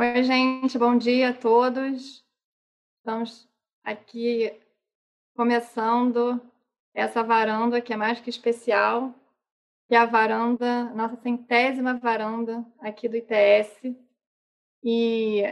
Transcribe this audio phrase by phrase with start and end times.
[0.00, 2.24] Oi, gente, bom dia a todos.
[2.98, 3.48] Estamos
[3.82, 4.56] aqui
[5.34, 6.40] começando
[6.94, 9.12] essa varanda que é mais que especial,
[9.88, 13.92] que é a varanda, nossa centésima varanda aqui do ITS.
[14.84, 15.42] E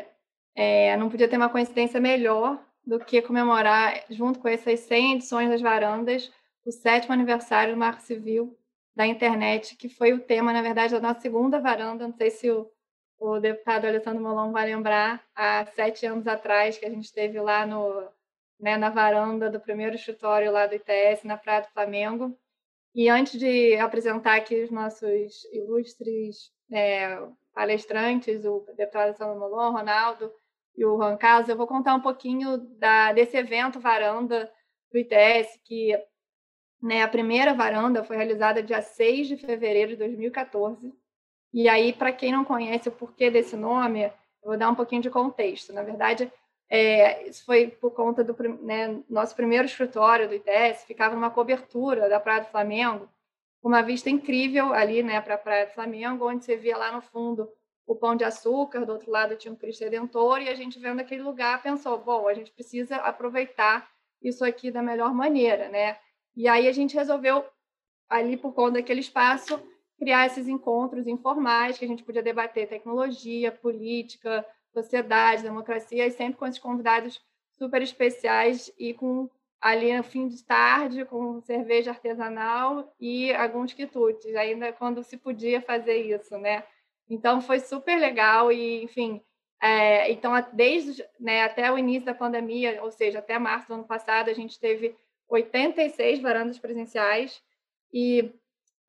[0.54, 5.50] é, não podia ter uma coincidência melhor do que comemorar, junto com essas 100 edições
[5.50, 6.32] das varandas,
[6.64, 8.56] o sétimo aniversário do Marco Civil
[8.94, 12.06] da internet, que foi o tema, na verdade, da nossa segunda varanda.
[12.06, 12.70] Não sei se o
[13.18, 17.66] o deputado Alessandro Molon vai lembrar, há sete anos atrás, que a gente esteve lá
[17.66, 18.08] no,
[18.60, 22.38] né, na varanda do primeiro escritório lá do ITS, na Praia do Flamengo.
[22.94, 27.18] E antes de apresentar aqui os nossos ilustres é,
[27.54, 30.32] palestrantes, o deputado Alessandro Molon, Ronaldo
[30.76, 34.50] e o Juan Carlos, eu vou contar um pouquinho da, desse evento varanda
[34.92, 35.92] do ITS, que
[36.82, 40.92] né, a primeira varanda foi realizada dia 6 de fevereiro de 2014,
[41.56, 44.12] e aí, para quem não conhece o porquê desse nome, eu
[44.44, 45.72] vou dar um pouquinho de contexto.
[45.72, 46.30] Na verdade,
[46.68, 52.10] é, isso foi por conta do né, nosso primeiro escritório do ITS, ficava numa cobertura
[52.10, 53.08] da Praia do Flamengo,
[53.62, 57.00] uma vista incrível ali né, para a Praia do Flamengo, onde você via lá no
[57.00, 57.50] fundo
[57.86, 61.00] o Pão de Açúcar, do outro lado tinha um Cristo Redentor, e a gente vendo
[61.00, 63.88] aquele lugar pensou, bom, a gente precisa aproveitar
[64.20, 65.96] isso aqui da melhor maneira, né?
[66.36, 67.46] E aí a gente resolveu,
[68.10, 69.58] ali por conta daquele espaço,
[69.98, 76.38] criar esses encontros informais que a gente podia debater tecnologia, política, sociedade, democracia, e sempre
[76.38, 77.20] com esses convidados
[77.58, 79.28] super especiais e com
[79.60, 85.60] ali no fim de tarde com cerveja artesanal e alguns quitutes, ainda quando se podia
[85.62, 86.62] fazer isso, né?
[87.08, 89.22] Então foi super legal e, enfim,
[89.62, 93.84] é, então desde né, até o início da pandemia, ou seja, até março do ano
[93.84, 94.94] passado, a gente teve
[95.28, 97.42] 86 varandas presenciais
[97.92, 98.32] e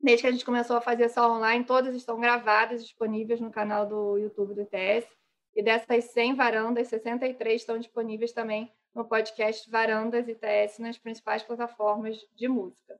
[0.00, 3.84] Desde que a gente começou a fazer só online, todas estão gravadas, disponíveis no canal
[3.84, 5.08] do YouTube do ITS.
[5.54, 12.16] E dessas 100 varandas, 63 estão disponíveis também no podcast Varandas ITS nas principais plataformas
[12.34, 12.98] de música.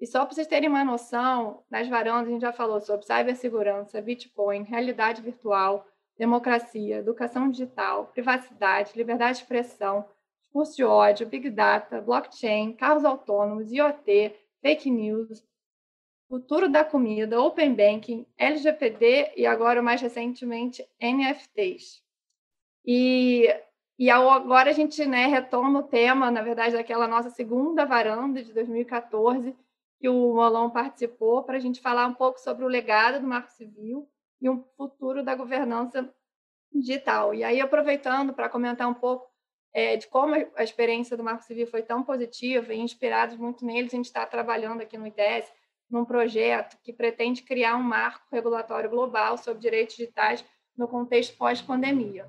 [0.00, 4.02] E só para vocês terem uma noção, nas varandas a gente já falou sobre cibersegurança,
[4.02, 5.86] Bitcoin, realidade virtual,
[6.18, 10.04] democracia, educação digital, privacidade, liberdade de expressão,
[10.40, 15.44] discurso de ódio, Big Data, blockchain, carros autônomos, IoT, fake news,
[16.32, 22.02] futuro da comida, Open Banking, LGPD e agora, mais recentemente, NFTs.
[22.86, 23.54] E,
[23.98, 28.50] e agora a gente né, retoma o tema, na verdade, daquela nossa segunda varanda de
[28.54, 29.54] 2014,
[30.00, 33.50] que o Molon participou, para a gente falar um pouco sobre o legado do Marco
[33.50, 34.08] Civil
[34.40, 36.10] e o futuro da governança
[36.74, 37.34] digital.
[37.34, 39.30] E aí, aproveitando para comentar um pouco
[39.70, 43.92] é, de como a experiência do Marco Civil foi tão positiva e inspirados muito neles,
[43.92, 45.52] a gente está trabalhando aqui no ITS
[45.92, 50.42] num projeto que pretende criar um marco regulatório global sobre direitos digitais
[50.74, 52.26] no contexto pós-pandemia.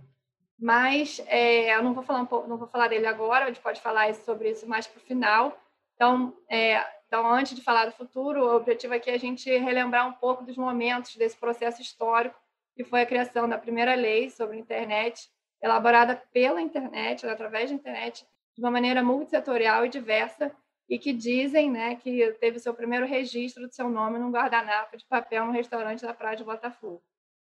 [0.59, 3.61] Mas é, eu não vou falar um pouco, não vou falar dele agora, a gente
[3.61, 5.57] pode falar sobre isso mais para o final.
[5.95, 10.07] Então, é, então, antes de falar do futuro, o objetivo aqui é a gente relembrar
[10.07, 12.35] um pouco dos momentos desse processo histórico
[12.75, 15.29] que foi a criação da primeira lei sobre a internet,
[15.61, 18.25] elaborada pela internet, através da internet,
[18.55, 20.51] de uma maneira multissetorial e diversa,
[20.89, 25.05] e que dizem né, que teve seu primeiro registro do seu nome num guardanapo de
[25.05, 27.01] papel no restaurante da Praia de Botafogo.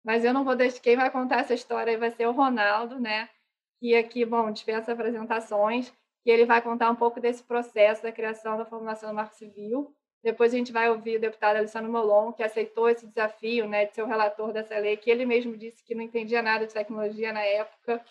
[0.04, 0.82] Mas eu não vou deixar.
[0.82, 3.30] Quem vai contar essa história vai ser o Ronaldo, né?
[3.80, 5.92] Que aqui, bom, dispensa apresentações,
[6.24, 9.96] que ele vai contar um pouco desse processo da criação da formação do Marco Civil.
[10.24, 13.94] Depois a gente vai ouvir o deputado Alessandro Molon, que aceitou esse desafio né, de
[13.94, 17.34] ser o relator dessa lei, que ele mesmo disse que não entendia nada de tecnologia
[17.34, 18.04] na época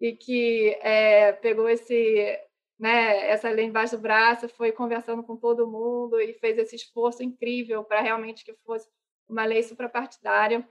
[0.00, 2.40] e que é, pegou esse,
[2.80, 7.22] né, essa lei embaixo do braço, foi conversando com todo mundo e fez esse esforço
[7.22, 8.88] incrível para realmente que fosse
[9.28, 10.66] uma lei suprapartidária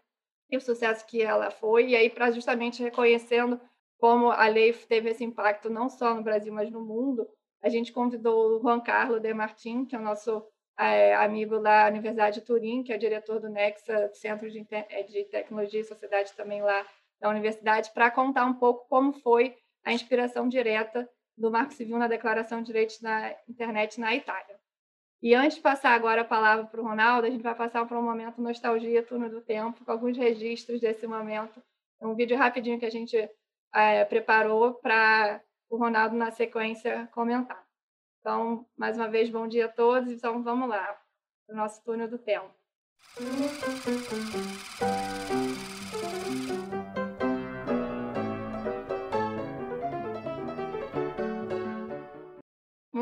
[0.50, 3.62] e o sucesso que ela foi, e aí para justamente reconhecendo
[4.00, 7.30] como a lei teve esse impacto não só no Brasil, mas no mundo,
[7.62, 10.44] a gente convidou o Juan Carlos de Martin, que é o nosso
[10.80, 15.26] é, amigo da Universidade de Turim, que é diretor do Nexa, Centro de, é, de
[15.26, 16.84] Tecnologia e Sociedade também lá
[17.20, 21.08] da universidade, para contar um pouco como foi a inspiração direta
[21.40, 24.60] do Marco Civil na Declaração de Direitos da Internet na Itália.
[25.22, 27.98] E antes de passar agora a palavra para o Ronaldo, a gente vai passar para
[27.98, 31.62] um momento nostalgia, turno do tempo, com alguns registros desse momento.
[32.00, 33.18] É um vídeo rapidinho que a gente
[33.74, 37.66] é, preparou para o Ronaldo, na sequência, comentar.
[38.20, 40.12] Então, mais uma vez, bom dia a todos.
[40.12, 41.00] Então, vamos lá,
[41.50, 42.54] o nosso turno do tempo.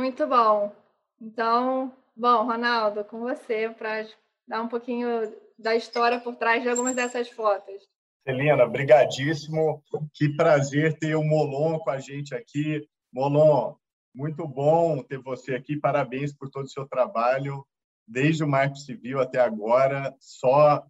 [0.07, 0.73] Muito bom.
[1.19, 4.07] Então, bom, Ronaldo, com você para
[4.47, 7.83] dar um pouquinho da história por trás de algumas dessas fotos.
[8.25, 9.83] Helena, brigadíssimo.
[10.13, 12.87] Que prazer ter o Molon com a gente aqui.
[13.11, 13.75] Molon,
[14.15, 15.75] muito bom ter você aqui.
[15.77, 17.67] Parabéns por todo o seu trabalho,
[18.07, 20.85] desde o Marco Civil até agora, só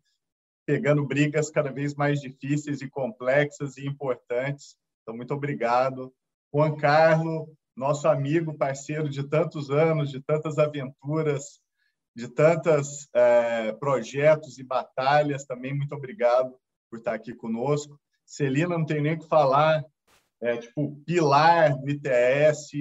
[0.63, 4.77] pegando brigas cada vez mais difíceis e complexas e importantes.
[5.01, 6.13] Então, muito obrigado.
[6.53, 11.59] Juan Carlos, nosso amigo, parceiro de tantos anos, de tantas aventuras,
[12.15, 16.57] de tantos é, projetos e batalhas, também muito obrigado
[16.89, 17.99] por estar aqui conosco.
[18.25, 19.85] Celina, não tem nem o que falar,
[20.41, 22.71] é tipo pilar do ITS,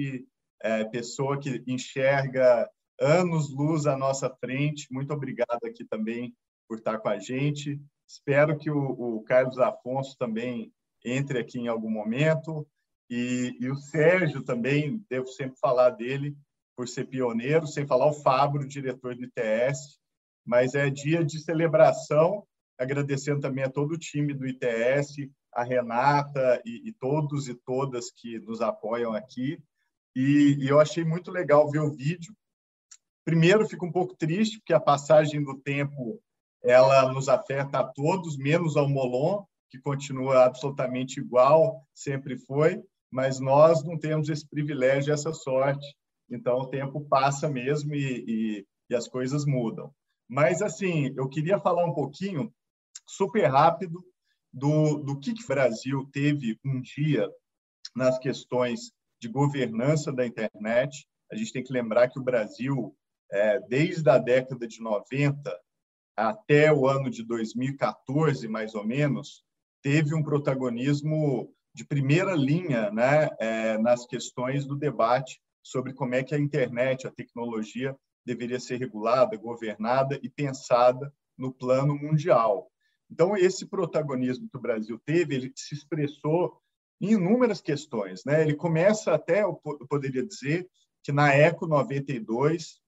[0.63, 2.67] é, pessoa que enxerga
[2.99, 4.87] anos-luz à nossa frente.
[4.91, 6.33] Muito obrigado aqui também
[6.67, 7.79] por estar com a gente.
[8.07, 10.71] Espero que o, o Carlos Afonso também
[11.05, 12.67] entre aqui em algum momento.
[13.09, 16.35] E, e, o Sérgio também, devo sempre falar dele,
[16.75, 19.99] por ser pioneiro, sem falar o Fábio, diretor do ITS.
[20.45, 22.45] Mas é dia de celebração
[22.77, 28.11] agradecendo também a todo o time do ITS, a Renata e, e todos e todas
[28.11, 29.59] que nos apoiam aqui.
[30.15, 32.35] E, e, eu achei muito legal ver o vídeo.
[33.25, 36.21] Primeiro, fico um pouco triste, porque a passagem do tempo
[36.63, 42.81] ela nos afeta a todos, menos ao Molon, que continua absolutamente igual, sempre foi,
[43.11, 45.95] mas nós não temos esse privilégio, essa sorte.
[46.29, 49.93] Então, o tempo passa mesmo e, e, e as coisas mudam.
[50.29, 52.53] Mas, assim, eu queria falar um pouquinho
[53.07, 54.03] super rápido
[54.51, 57.29] do, do que, que o Brasil teve um dia
[57.95, 61.07] nas questões de governança da internet.
[61.31, 62.95] A gente tem que lembrar que o Brasil,
[63.31, 65.57] é, desde a década de 90
[66.15, 69.43] até o ano de 2014, mais ou menos,
[69.81, 76.23] teve um protagonismo de primeira linha né, é, nas questões do debate sobre como é
[76.23, 77.95] que a internet, a tecnologia,
[78.25, 82.67] deveria ser regulada, governada e pensada no plano mundial.
[83.11, 86.59] Então, esse protagonismo que o Brasil teve, ele se expressou
[86.99, 88.25] em inúmeras questões.
[88.25, 88.41] Né?
[88.41, 89.53] Ele começa até, eu
[89.87, 90.67] poderia dizer,
[91.03, 92.81] que na ECO 92,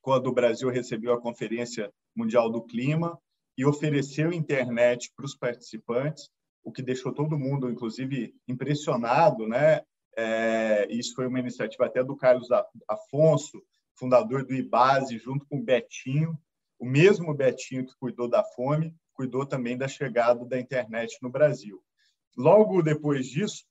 [0.00, 3.18] quando o Brasil recebeu a Conferência Mundial do Clima
[3.56, 6.30] e ofereceu internet para os participantes,
[6.68, 9.48] o que deixou todo mundo, inclusive, impressionado.
[9.48, 9.80] Né?
[10.16, 12.48] É, isso foi uma iniciativa até do Carlos
[12.86, 13.62] Afonso,
[13.98, 16.38] fundador do IBASE, junto com o Betinho,
[16.78, 21.82] o mesmo Betinho que cuidou da fome, cuidou também da chegada da internet no Brasil.
[22.36, 23.64] Logo depois disso,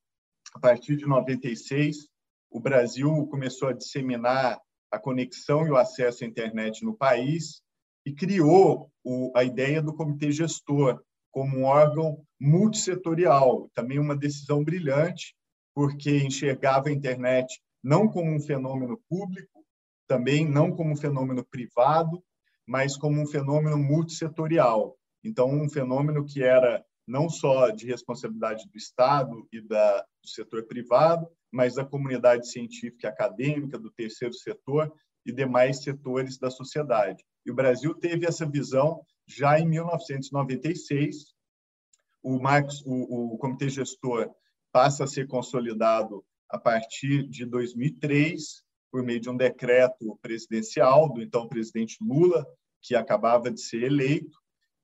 [0.53, 2.07] a partir de 96,
[2.49, 4.59] o Brasil começou a disseminar
[4.91, 7.61] a conexão e o acesso à internet no país
[8.05, 8.91] e criou
[9.35, 11.01] a ideia do comitê gestor
[11.37, 15.35] como um órgão multissetorial, também uma decisão brilhante,
[15.71, 19.63] porque enxergava a internet não como um fenômeno público,
[20.07, 22.23] também não como um fenômeno privado,
[22.65, 28.75] mas como um fenômeno multissetorial, então, um fenômeno que era não só de responsabilidade do
[28.75, 34.91] Estado e da, do setor privado, mas da comunidade científica e acadêmica, do terceiro setor
[35.23, 37.23] e demais setores da sociedade.
[37.45, 41.33] E o Brasil teve essa visão já em 1996.
[42.23, 44.29] O Marcos, o, o comitê gestor
[44.71, 51.21] passa a ser consolidado a partir de 2003 por meio de um decreto presidencial do
[51.21, 52.45] então presidente Lula,
[52.81, 54.37] que acabava de ser eleito,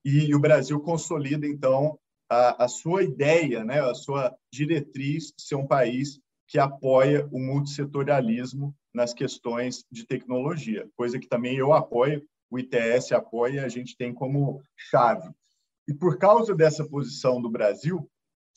[0.04, 1.98] e o Brasil consolida, então,
[2.30, 7.40] a, a sua ideia, né, a sua diretriz de ser um país que apoia o
[7.40, 13.98] multissetorialismo nas questões de tecnologia, coisa que também eu apoio, o ITS apoia, a gente
[13.98, 15.28] tem como chave.
[15.88, 18.08] E por causa dessa posição do Brasil,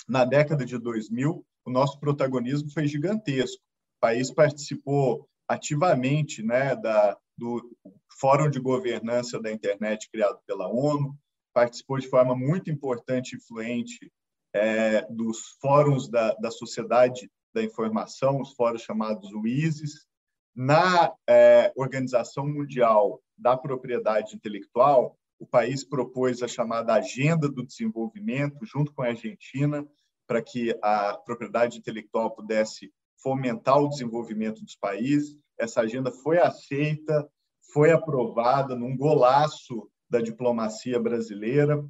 [0.07, 3.57] na década de 2000, o nosso protagonismo foi gigantesco.
[3.97, 7.75] O país participou ativamente né, da, do
[8.21, 11.17] Fórum de Governança da Internet criado pela ONU,
[11.55, 14.13] participou de forma muito importante e influente
[14.55, 20.07] é, dos fóruns da, da sociedade da informação, os fóruns chamados WISES,
[20.55, 28.65] na é, Organização Mundial da Propriedade Intelectual, o país propôs a chamada Agenda do Desenvolvimento,
[28.65, 29.87] junto com a Argentina,
[30.27, 35.37] para que a propriedade intelectual pudesse fomentar o desenvolvimento dos países.
[35.59, 37.29] Essa agenda foi aceita,
[37.73, 41.85] foi aprovada num golaço da diplomacia brasileira.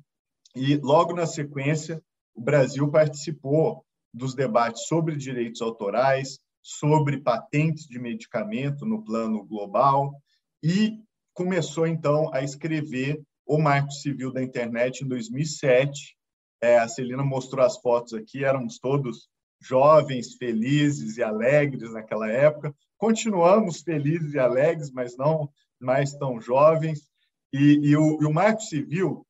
[0.55, 2.03] E, logo na sequência,
[2.35, 10.13] o Brasil participou dos debates sobre direitos autorais, sobre patentes de medicamento no plano global
[10.63, 10.99] e
[11.37, 16.17] começou, então, a escrever o Marco Civil da Internet em 2007.
[16.63, 19.29] É, a Celina mostrou as fotos aqui, éramos todos
[19.61, 22.75] jovens, felizes e alegres naquela época.
[22.97, 27.11] Continuamos felizes e alegres, mas não mais tão jovens.
[27.53, 29.25] E, e, o, e o Marco Civil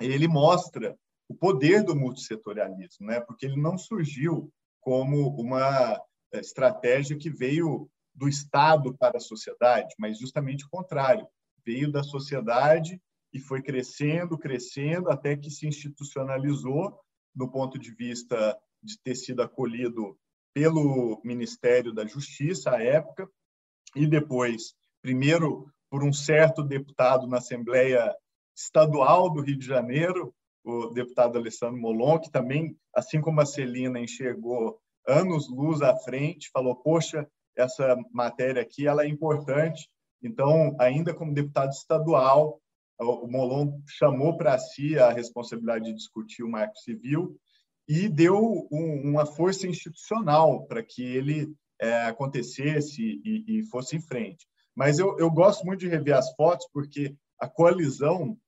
[0.00, 0.96] ele mostra
[1.28, 3.20] o poder do multissetorialismo, né?
[3.20, 6.00] porque ele não surgiu como uma
[6.32, 11.26] eh, estratégia que veio do Estado para a sociedade, mas justamente o contrário.
[11.64, 13.00] Veio da sociedade
[13.32, 16.98] e foi crescendo, crescendo, até que se institucionalizou
[17.34, 20.18] do ponto de vista de ter sido acolhido
[20.52, 23.28] pelo Ministério da Justiça à época,
[23.96, 28.14] e depois, primeiro, por um certo deputado na Assembleia
[28.56, 33.98] Estadual do Rio de Janeiro, o deputado Alessandro Molon, que também, assim como a Celina,
[33.98, 39.88] enxergou anos luz à frente, falou: Poxa, essa matéria aqui ela é importante.
[40.22, 42.60] Então, ainda como deputado estadual,
[42.98, 47.36] o Molon chamou para si a responsabilidade de discutir o marco civil
[47.88, 48.38] e deu
[48.70, 54.46] um, uma força institucional para que ele é, acontecesse e, e, fosse em frente.
[54.74, 58.38] Mas eu, eu gosto muito de rever as fotos porque a coalizão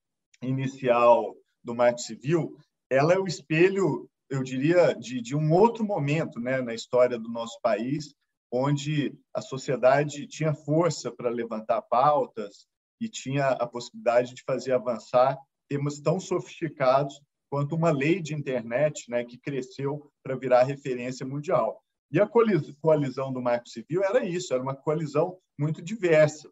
[0.41, 2.57] inicial do marco civil
[2.89, 7.29] ela é o espelho, eu diria, de, de um outro momento né, na história do
[7.29, 8.13] nosso país,
[8.55, 12.67] onde a sociedade tinha força para levantar pautas
[13.01, 17.19] e tinha a possibilidade de fazer avançar temas tão sofisticados
[17.49, 21.81] quanto uma lei de internet né, que cresceu para virar referência mundial.
[22.09, 22.27] E a
[22.81, 26.49] coalizão do Marco Civil era isso, era uma coalizão muito diversa.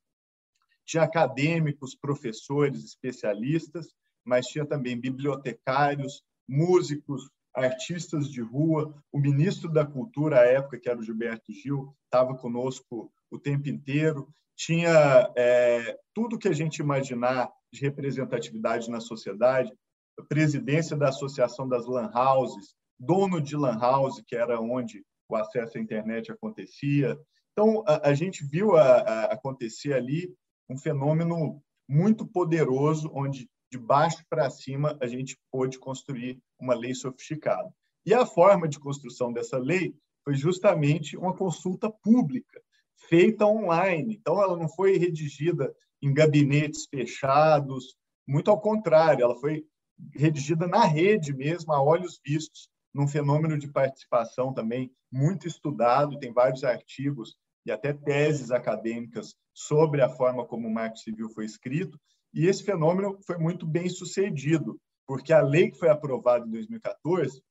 [0.86, 3.94] Tinha acadêmicos, professores, especialistas,
[4.26, 8.94] mas tinha também bibliotecários, músicos, artistas de rua.
[9.12, 13.70] O ministro da Cultura, à época, que era o Gilberto Gil, estava conosco o tempo
[13.70, 14.28] inteiro.
[14.56, 19.72] Tinha é, tudo que a gente imaginar de representatividade na sociedade.
[20.18, 25.36] A presidência da Associação das Lan Houses, dono de Lan House, que era onde o
[25.36, 27.18] acesso à internet acontecia.
[27.52, 30.34] Então, a, a gente viu a, a acontecer ali
[30.70, 36.94] um fenômeno muito poderoso, onde de baixo para cima, a gente pôde construir uma lei
[36.94, 37.74] sofisticada.
[38.06, 42.62] E a forma de construção dessa lei foi justamente uma consulta pública,
[43.10, 44.16] feita online.
[44.16, 47.96] Então, ela não foi redigida em gabinetes fechados,
[48.28, 49.66] muito ao contrário, ela foi
[50.14, 56.32] redigida na rede mesmo, a olhos vistos, num fenômeno de participação também muito estudado, tem
[56.32, 61.98] vários artigos e até teses acadêmicas sobre a forma como o Marco Civil foi escrito,
[62.34, 67.42] e esse fenômeno foi muito bem sucedido, porque a lei que foi aprovada em 2014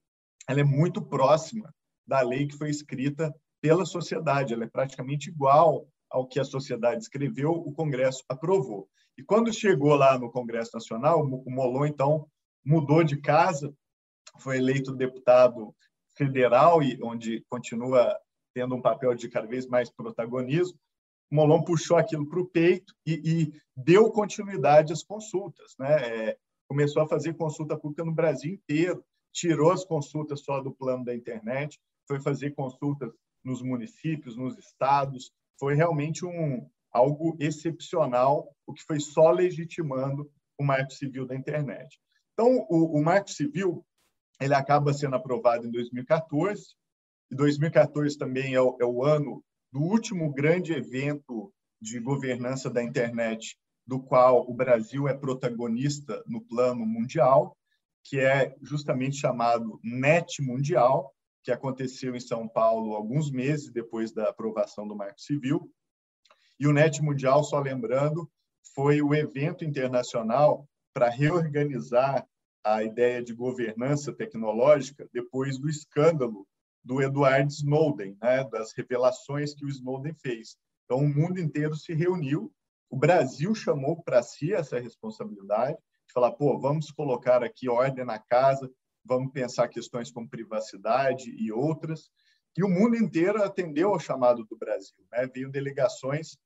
[0.48, 1.72] ela é muito próxima
[2.06, 7.02] da lei que foi escrita pela sociedade, ela é praticamente igual ao que a sociedade
[7.02, 8.88] escreveu, o Congresso aprovou.
[9.16, 12.26] E quando chegou lá no Congresso Nacional, o Molon, então,
[12.64, 13.72] mudou de casa,
[14.40, 15.74] foi eleito deputado
[16.16, 18.14] federal, e onde continua
[18.54, 20.78] tendo um papel de cada vez mais protagonismo,
[21.32, 25.74] Molon puxou aquilo para o peito e, e, deu continuidade às consultas.
[25.78, 26.28] Né?
[26.28, 31.04] É, começou a fazer consulta pública no Brasil inteiro, tirou as consultas só do plano
[31.04, 33.10] da internet, foi fazer consultas
[33.42, 35.32] nos municípios, nos estados.
[35.58, 41.98] Foi realmente um algo excepcional, o que foi só legitimando o Marco Civil da internet.
[42.34, 43.82] Então, o, o Marco Civil
[44.38, 46.74] ele acaba sendo aprovado em 2014.
[47.30, 52.82] E 2014 também é o, é o ano do último grande evento de governança da
[52.82, 57.56] internet, do qual o Brasil é protagonista no plano mundial,
[58.04, 61.12] que é justamente chamado NET Mundial,
[61.42, 65.72] que aconteceu em São Paulo alguns meses depois da aprovação do Marco Civil.
[66.60, 68.30] E o NET Mundial, só lembrando,
[68.74, 72.26] foi o evento internacional para reorganizar
[72.64, 76.46] a ideia de governança tecnológica depois do escândalo
[76.84, 80.56] do Edward Snowden, né, das revelações que o Snowden fez.
[80.84, 82.52] Então, o mundo inteiro se reuniu,
[82.90, 88.18] o Brasil chamou para si essa responsabilidade, de falar, pô, vamos colocar aqui ordem na
[88.18, 88.70] casa,
[89.04, 92.10] vamos pensar questões como privacidade e outras.
[92.56, 95.06] E o mundo inteiro atendeu ao chamado do Brasil.
[95.10, 95.26] Né?
[95.32, 96.36] Veio delegações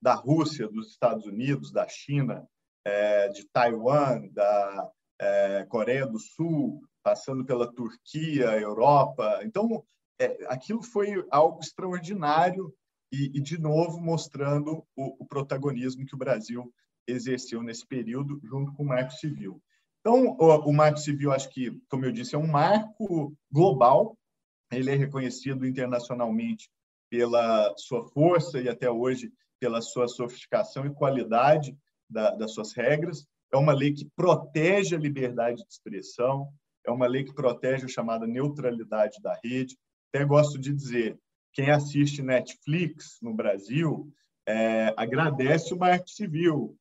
[0.00, 2.48] da Rússia, dos Estados Unidos, da China,
[2.84, 9.40] é, de Taiwan, da é, Coreia do Sul, passando pela Turquia, Europa.
[9.42, 9.82] Então,
[10.20, 12.72] é, aquilo foi algo extraordinário
[13.12, 16.72] e, e de novo, mostrando o, o, protagonismo que o Brasil
[17.06, 19.62] exerceu nesse período, junto com o Marco Civil.
[20.00, 24.16] Então, o, o Marco Civil, acho que, como eu disse, é um marco global,
[24.70, 26.68] ele é reconhecido internacionalmente
[27.10, 31.76] pela sua força e até hoje pela sua sofisticação e qualidade
[32.08, 33.26] da, das suas regras.
[33.52, 36.48] É uma lei que protege a liberdade de expressão,
[36.88, 39.76] é uma lei que protege a chamada neutralidade da rede.
[40.08, 41.18] Até gosto de dizer,
[41.52, 44.10] quem assiste Netflix no Brasil
[44.46, 46.74] é, agradece o Marco Civil.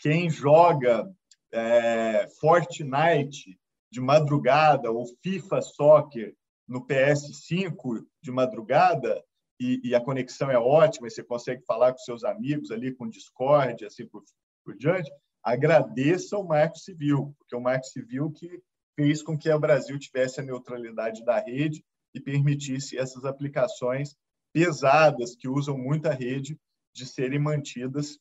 [0.00, 1.08] Quem joga
[1.52, 3.56] é, Fortnite
[3.90, 6.34] de madrugada ou FIFA Soccer
[6.66, 9.22] no PS5 de madrugada
[9.60, 13.08] e, e, a conexão é ótima e você consegue falar com seus amigos ali com
[13.08, 14.24] Discord, assim por,
[14.64, 15.08] por diante,
[15.40, 18.60] agradeça o Marco Civil, porque é o Marco Civil que
[18.96, 21.84] fez com que o Brasil tivesse a neutralidade da rede
[22.14, 24.16] e permitisse essas aplicações
[24.52, 26.58] pesadas que usam muita rede
[26.94, 28.18] de serem mantidas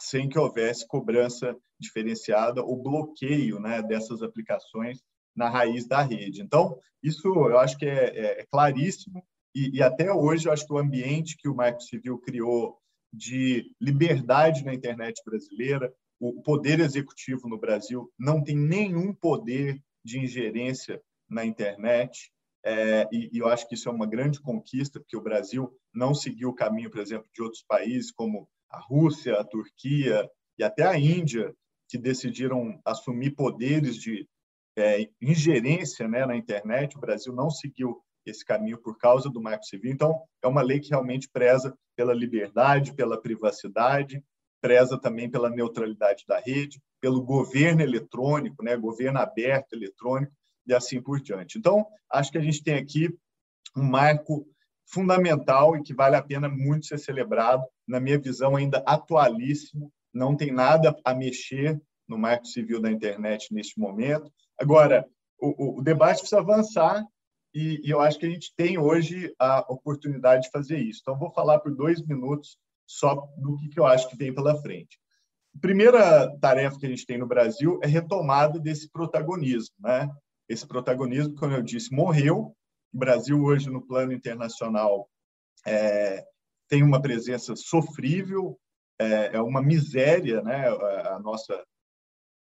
[0.00, 5.00] sem que houvesse cobrança diferenciada ou bloqueio né, dessas aplicações
[5.34, 6.42] na raiz da rede.
[6.42, 10.66] Então, isso eu acho que é, é, é claríssimo e, e, até hoje eu acho
[10.66, 12.76] que o ambiente que o Marco Civil criou
[13.12, 20.18] de liberdade na internet brasileira, o poder executivo no Brasil não tem nenhum poder de
[20.18, 22.30] ingerência na internet,
[22.64, 26.14] é, e, e, eu acho que isso é uma grande conquista, porque o Brasil não
[26.14, 30.84] seguiu o caminho, por exemplo, de outros países como a Rússia, a Turquia e até
[30.84, 31.54] a Índia,
[31.88, 34.26] que decidiram assumir poderes de
[34.76, 36.96] é, ingerência né, na internet.
[36.96, 39.92] O Brasil não seguiu esse caminho por causa do Marco Civil.
[39.92, 44.24] Então, é uma lei que realmente preza pela liberdade, pela privacidade,
[44.62, 50.32] preza também pela neutralidade da rede, pelo governo eletrônico, né, governo aberto eletrônico
[50.66, 51.58] e assim por diante.
[51.58, 53.14] Então, acho que a gente tem aqui
[53.76, 54.48] um marco
[54.86, 60.34] fundamental e que vale a pena muito ser celebrado, na minha visão, ainda atualíssimo, não
[60.34, 64.32] tem nada a mexer no marco civil da internet neste momento.
[64.58, 65.06] Agora,
[65.38, 67.04] o, o debate precisa avançar
[67.54, 71.00] e, e, eu acho que a gente tem hoje a oportunidade de fazer isso.
[71.02, 72.56] Então, vou falar por dois minutos
[72.86, 74.98] só do que, que eu acho que vem pela frente.
[75.54, 80.10] A primeira tarefa que a gente tem no Brasil é retomada desse protagonismo, né?
[80.48, 82.54] Esse protagonismo, como eu disse, morreu.
[82.92, 85.08] O Brasil hoje no plano internacional
[85.66, 86.24] é,
[86.68, 88.58] tem uma presença sofrível,
[88.98, 90.68] é, é uma miséria, né?
[90.68, 91.64] A nossa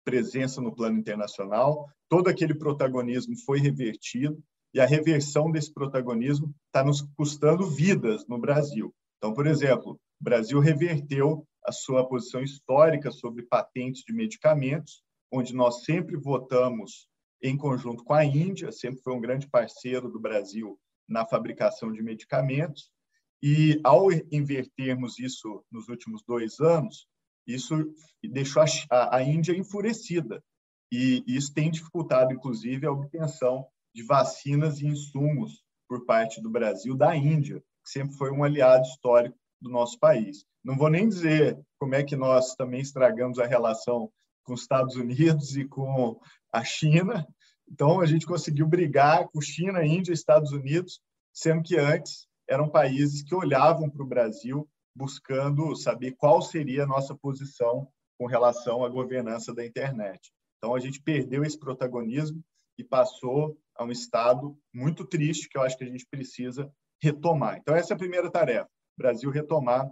[0.04, 1.88] presença no plano internacional.
[2.08, 4.42] Todo aquele protagonismo foi revertido
[4.72, 8.92] e a reversão desse protagonismo está nos custando vidas no Brasil.
[9.18, 15.54] Então, por exemplo, o Brasil reverteu a sua posição histórica sobre patentes de medicamentos, onde
[15.54, 17.08] nós sempre votamos
[17.42, 22.02] em conjunto com a Índia, sempre foi um grande parceiro do Brasil na fabricação de
[22.02, 22.90] medicamentos.
[23.42, 27.06] E ao invertermos isso nos últimos dois anos,
[27.46, 27.74] isso
[28.22, 30.42] deixou a, Índia enfurecida.
[30.90, 36.96] E isso tem dificultado, inclusive, a obtenção de vacinas e insumos por parte do Brasil
[36.96, 40.44] da Índia, que sempre foi um aliado histórico do nosso país.
[40.62, 44.10] Não vou nem dizer como é que nós também estragamos a relação
[44.44, 46.20] com os Estados Unidos e com
[46.52, 47.26] a China.
[47.68, 51.00] Então, a gente conseguiu brigar com China, Índia e Estados Unidos,
[51.32, 56.86] sendo que antes eram países que olhavam para o Brasil buscando saber qual seria a
[56.86, 60.30] nossa posição com relação à governança da internet.
[60.58, 62.40] Então, a gente perdeu esse protagonismo
[62.78, 66.70] e passou a um estado muito triste que eu acho que a gente precisa
[67.02, 67.58] retomar.
[67.58, 69.90] Então, essa é a primeira tarefa: Brasil retomar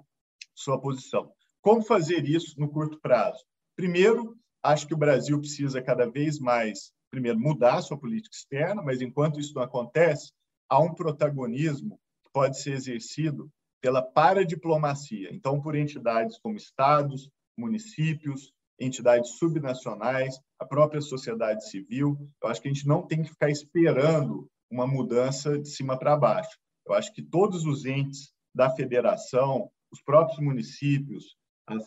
[0.55, 1.33] sua posição.
[1.61, 3.45] Como fazer isso no curto prazo?
[3.77, 9.01] Primeiro, acho que o Brasil precisa cada vez mais, primeiro, mudar sua política externa, mas
[9.01, 10.33] enquanto isso não acontece,
[10.69, 18.53] há um protagonismo que pode ser exercido pela paradiplomacia, então por entidades como estados, municípios,
[18.79, 22.17] entidades subnacionais, a própria sociedade civil.
[22.43, 26.17] Eu acho que a gente não tem que ficar esperando uma mudança de cima para
[26.17, 26.57] baixo.
[26.87, 31.37] Eu acho que todos os entes da federação, os próprios municípios,
[31.67, 31.85] as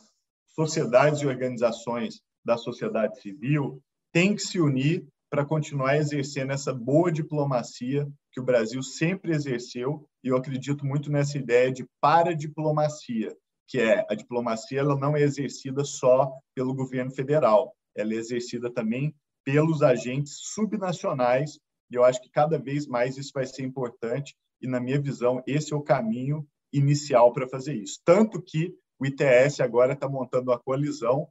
[0.47, 3.81] sociedades e organizações da sociedade civil
[4.13, 10.07] têm que se unir para continuar exercendo essa boa diplomacia que o Brasil sempre exerceu,
[10.23, 13.35] e eu acredito muito nessa ideia de paradiplomacia,
[13.67, 18.71] que é a diplomacia ela não é exercida só pelo governo federal, ela é exercida
[18.71, 21.59] também pelos agentes subnacionais,
[21.91, 25.43] e eu acho que cada vez mais isso vai ser importante, e na minha visão,
[25.45, 26.47] esse é o caminho
[26.77, 27.99] inicial para fazer isso.
[28.03, 31.27] Tanto que o ITS agora está montando uma coalizão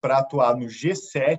[0.00, 1.38] para atuar no G7,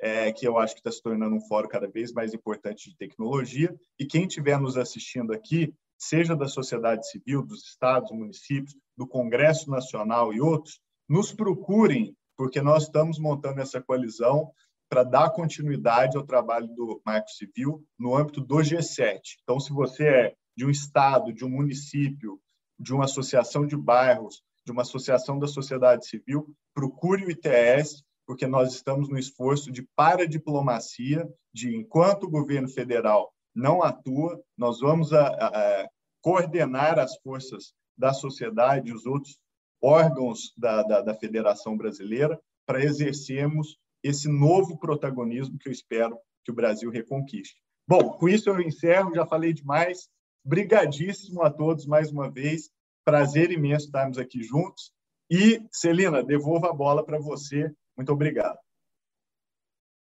[0.00, 2.96] é, que eu acho que está se tornando um fórum cada vez mais importante de
[2.96, 3.74] tecnologia.
[3.98, 9.70] E quem estiver nos assistindo aqui, seja da sociedade civil, dos estados, municípios, do Congresso
[9.70, 14.50] Nacional e outros, nos procurem, porque nós estamos montando essa coalizão
[14.88, 19.20] para dar continuidade ao trabalho do Marco Civil no âmbito do G7.
[19.42, 22.40] Então, se você é de um estado, de um município,
[22.78, 28.46] de uma associação de bairros, de uma associação da sociedade civil, procure o ITS, porque
[28.46, 35.12] nós estamos no esforço de paradiplomacia, de enquanto o governo federal não atua, nós vamos
[35.12, 35.46] a, a,
[35.82, 35.88] a
[36.20, 39.38] coordenar as forças da sociedade, os outros
[39.82, 46.52] órgãos da, da, da Federação Brasileira, para exercermos esse novo protagonismo que eu espero que
[46.52, 47.56] o Brasil reconquiste.
[47.86, 50.08] Bom, com isso eu encerro, já falei demais.
[50.48, 52.70] Brigadíssimo a todos mais uma vez.
[53.04, 54.90] Prazer imenso estarmos aqui juntos.
[55.30, 57.70] E, Celina, devolvo a bola para você.
[57.94, 58.58] Muito obrigado.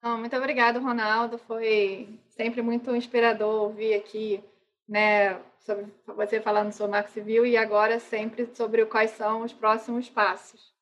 [0.05, 1.37] muito obrigado, Ronaldo.
[1.37, 4.41] Foi sempre muito inspirador ouvir aqui,
[4.89, 9.53] né, sobre você falando sobre o Marco Civil e agora sempre sobre quais são os
[9.53, 10.73] próximos passos.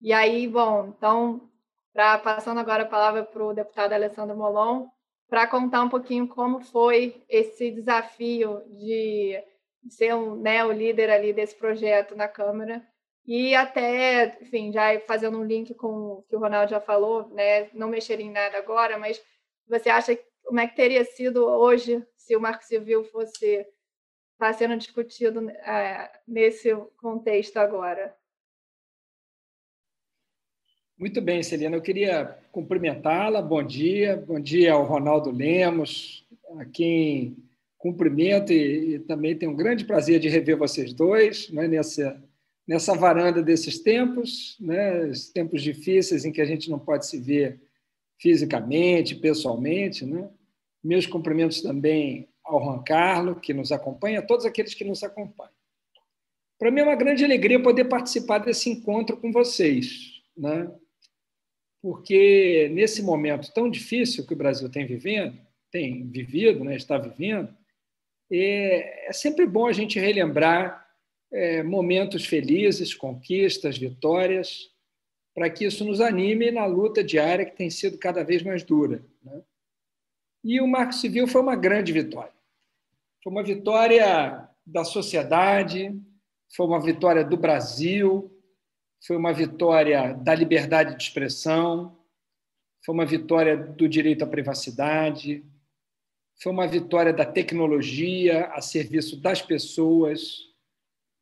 [0.00, 1.40] E aí, bom, então,
[1.92, 4.88] pra, passando agora a palavra para o deputado Alessandro Molon,
[5.28, 9.42] para contar um pouquinho como foi esse desafio de
[9.90, 12.86] ser um, né, o líder ali desse projeto na Câmara
[13.26, 17.68] e até, enfim, já fazendo um link com o que o Ronaldo já falou, né,
[17.74, 19.22] não mexer em nada agora, mas
[19.68, 23.66] você acha como é que teria sido hoje se o Marco Civil fosse estar
[24.38, 28.16] tá sendo discutido é, nesse contexto agora?
[30.98, 31.76] Muito bem, Celina.
[31.76, 33.40] Eu queria cumprimentá-la.
[33.40, 34.16] Bom dia.
[34.16, 36.26] Bom dia ao Ronaldo Lemos,
[36.58, 37.36] a quem
[37.78, 42.20] cumprimento e, e também tenho um grande prazer de rever vocês dois né, nessa,
[42.66, 47.60] nessa varanda desses tempos, né, tempos difíceis em que a gente não pode se ver
[48.18, 50.04] fisicamente, pessoalmente.
[50.04, 50.28] Né?
[50.82, 55.52] Meus cumprimentos também ao Juan Carlos, que nos acompanha, a todos aqueles que nos acompanham.
[56.58, 60.18] Para mim é uma grande alegria poder participar desse encontro com vocês.
[60.36, 60.68] Né?
[61.82, 65.38] Porque nesse momento tão difícil que o Brasil tem vivendo,
[65.70, 67.54] tem vivido, né, está vivendo,
[68.30, 70.86] é, é sempre bom a gente relembrar
[71.30, 74.70] é, momentos felizes, conquistas, vitórias,
[75.34, 79.04] para que isso nos anime na luta diária que tem sido cada vez mais dura.
[79.22, 79.40] Né?
[80.42, 82.32] E o Marco Civil foi uma grande vitória.
[83.22, 85.94] Foi uma vitória da sociedade,
[86.54, 88.30] foi uma vitória do Brasil,
[89.06, 91.96] foi uma vitória da liberdade de expressão,
[92.84, 95.44] foi uma vitória do direito à privacidade,
[96.40, 100.38] foi uma vitória da tecnologia a serviço das pessoas.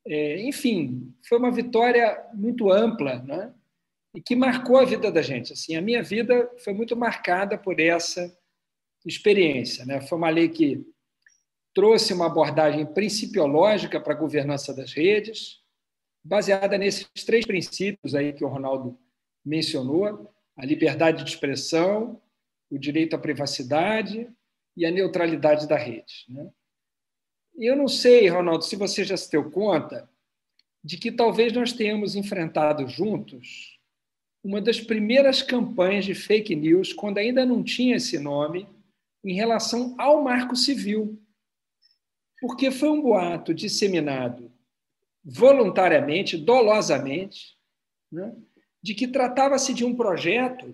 [0.06, 3.52] É, enfim, foi uma vitória muito ampla né?
[4.14, 5.52] e que marcou a vida da gente.
[5.52, 8.32] Assim, a minha vida foi muito marcada por essa
[9.04, 9.86] experiência.
[9.86, 10.00] Né?
[10.02, 10.84] Foi uma lei que
[11.74, 15.60] trouxe uma abordagem principiológica para a governança das redes,
[16.26, 18.98] baseada nesses três princípios aí que o Ronaldo
[19.44, 22.20] mencionou: a liberdade de expressão,
[22.70, 24.28] o direito à privacidade
[24.76, 26.24] e a neutralidade da rede.
[26.28, 26.50] Né?
[27.56, 30.08] E eu não sei, Ronaldo, se você já se deu conta
[30.84, 33.76] de que talvez nós tenhamos enfrentado juntos
[34.44, 38.68] uma das primeiras campanhas de fake news, quando ainda não tinha esse nome,
[39.24, 41.20] em relação ao Marco Civil.
[42.40, 44.52] Porque foi um boato disseminado
[45.28, 47.56] voluntariamente, dolosamente,
[48.12, 48.32] né,
[48.80, 50.72] de que tratava-se de um projeto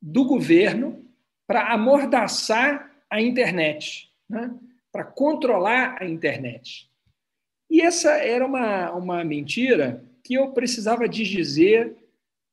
[0.00, 1.02] do governo
[1.46, 4.54] para amordaçar a internet, né,
[4.92, 6.90] para controlar a internet.
[7.70, 11.96] E essa era uma, uma mentira que eu precisava dizer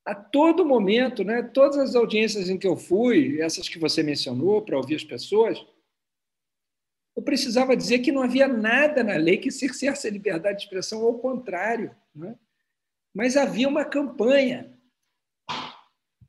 [0.05, 1.41] a todo momento, né?
[1.41, 5.65] Todas as audiências em que eu fui, essas que você mencionou para ouvir as pessoas,
[7.15, 11.01] eu precisava dizer que não havia nada na lei que cerceasse a liberdade de expressão,
[11.03, 11.95] ao contrário.
[12.13, 12.35] Né?
[13.13, 14.77] Mas havia uma campanha.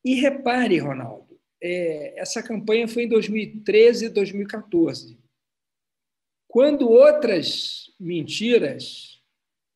[0.05, 5.19] E repare, Ronaldo, é, essa campanha foi em 2013 e 2014.
[6.47, 9.21] Quando outras mentiras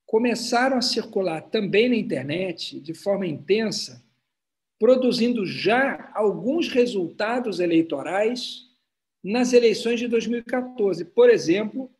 [0.06, 4.04] começaram a circular também na internet de forma intensa,
[4.78, 8.69] produzindo já alguns resultados eleitorais
[9.22, 11.04] nas eleições de 2014.
[11.04, 11.90] Por exemplo,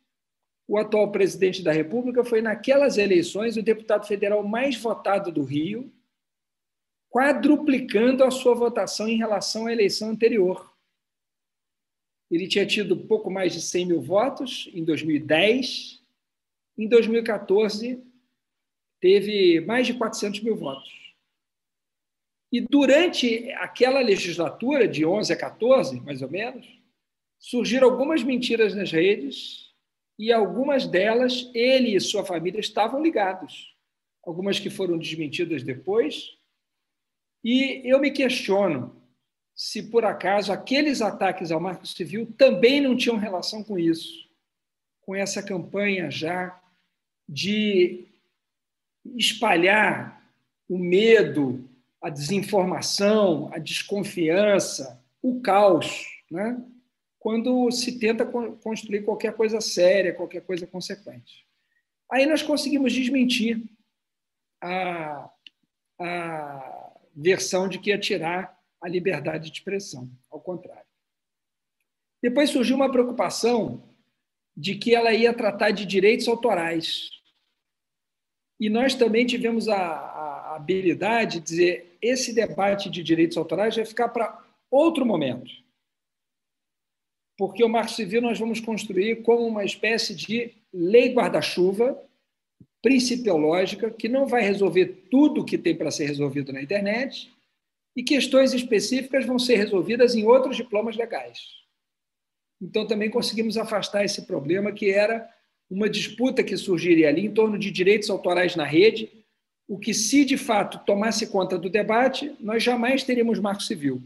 [0.67, 5.91] o atual presidente da República foi, naquelas eleições, o deputado federal mais votado do Rio,
[7.09, 10.71] quadruplicando a sua votação em relação à eleição anterior.
[12.31, 16.01] Ele tinha tido pouco mais de 100 mil votos em 2010.
[16.77, 18.01] Em 2014,
[19.01, 21.13] teve mais de 400 mil votos.
[22.49, 26.80] E durante aquela legislatura, de 11 a 14, mais ou menos,
[27.41, 29.71] surgiram algumas mentiras nas redes
[30.17, 33.75] e algumas delas ele e sua família estavam ligados.
[34.23, 36.37] Algumas que foram desmentidas depois.
[37.43, 38.95] E eu me questiono
[39.55, 44.29] se por acaso aqueles ataques ao Marco Civil também não tinham relação com isso,
[45.01, 46.61] com essa campanha já
[47.27, 48.05] de
[49.17, 50.23] espalhar
[50.69, 51.67] o medo,
[51.99, 56.63] a desinformação, a desconfiança, o caos, né?
[57.21, 61.45] Quando se tenta construir qualquer coisa séria, qualquer coisa consequente.
[62.11, 63.61] Aí nós conseguimos desmentir
[64.59, 65.29] a,
[65.99, 70.87] a versão de que ia tirar a liberdade de expressão, ao contrário.
[72.23, 73.83] Depois surgiu uma preocupação
[74.57, 77.07] de que ela ia tratar de direitos autorais.
[78.59, 83.85] E nós também tivemos a, a habilidade de dizer esse debate de direitos autorais vai
[83.85, 85.60] ficar para outro momento.
[87.41, 91.99] Porque o Marco Civil nós vamos construir como uma espécie de lei guarda-chuva
[92.83, 97.33] principiológica que não vai resolver tudo o que tem para ser resolvido na internet
[97.95, 101.47] e questões específicas vão ser resolvidas em outros diplomas legais.
[102.61, 105.27] Então, também conseguimos afastar esse problema, que era
[105.67, 109.09] uma disputa que surgiria ali em torno de direitos autorais na rede,
[109.67, 113.99] o que, se de fato tomasse conta do debate, nós jamais teríamos marco civil?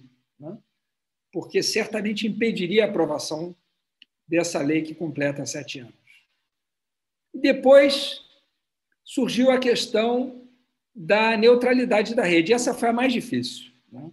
[1.35, 3.53] Porque certamente impediria a aprovação
[4.25, 5.93] dessa lei que completa sete anos.
[7.33, 8.21] Depois
[9.03, 10.47] surgiu a questão
[10.95, 12.53] da neutralidade da rede.
[12.53, 13.69] Essa foi a mais difícil.
[13.91, 14.09] Né?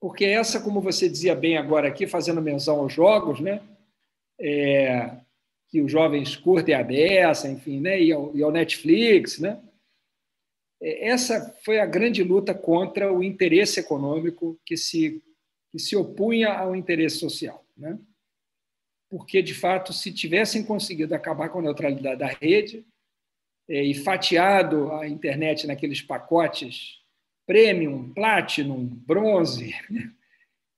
[0.00, 3.62] porque essa, como você dizia bem agora aqui, fazendo menção aos jogos, né?
[4.40, 5.18] É,
[5.68, 8.00] que os jovens curtem a beça, enfim, né?
[8.00, 9.62] e, ao, e ao Netflix, né?
[10.82, 15.22] É, essa foi a grande luta contra o interesse econômico que se,
[15.74, 17.66] que se opunha ao interesse social.
[17.76, 17.98] Né?
[19.10, 22.86] Porque, de fato, se tivessem conseguido acabar com a neutralidade da rede
[23.68, 27.00] é, e fatiado a internet naqueles pacotes
[27.44, 29.74] premium, platinum, bronze,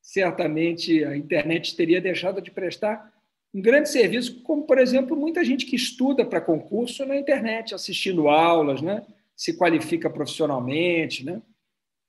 [0.00, 3.12] certamente a internet teria deixado de prestar
[3.52, 8.28] um grande serviço, como, por exemplo, muita gente que estuda para concurso na internet, assistindo
[8.28, 9.06] aulas, né?
[9.36, 11.22] se qualifica profissionalmente.
[11.22, 11.42] Né?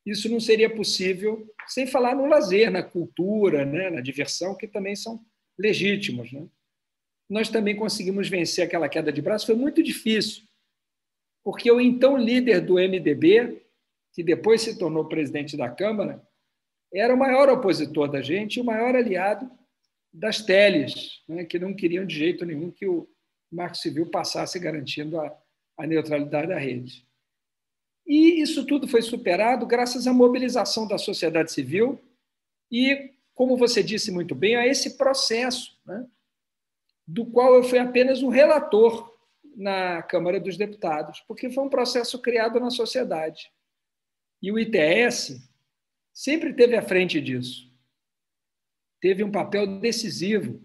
[0.07, 3.89] Isso não seria possível sem falar no lazer, na cultura, né?
[3.89, 5.19] na diversão, que também são
[5.59, 6.31] legítimos.
[6.31, 6.47] Né?
[7.29, 10.43] Nós também conseguimos vencer aquela queda de braço, foi muito difícil,
[11.43, 13.61] porque o então líder do MDB,
[14.13, 16.25] que depois se tornou presidente da Câmara,
[16.93, 19.51] era o maior opositor da gente e o maior aliado
[20.13, 23.05] das teles, né, que não queriam de jeito nenhum que o
[23.51, 25.37] Marco Civil passasse garantindo a,
[25.77, 27.06] a neutralidade da rede.
[28.07, 32.01] E isso tudo foi superado graças à mobilização da sociedade civil
[32.71, 36.07] e, como você disse muito bem, a esse processo, né,
[37.05, 39.13] do qual eu fui apenas um relator
[39.55, 43.51] na Câmara dos Deputados, porque foi um processo criado na sociedade.
[44.41, 45.41] E o ITS
[46.13, 47.67] sempre teve à frente disso.
[49.01, 50.61] Teve um papel decisivo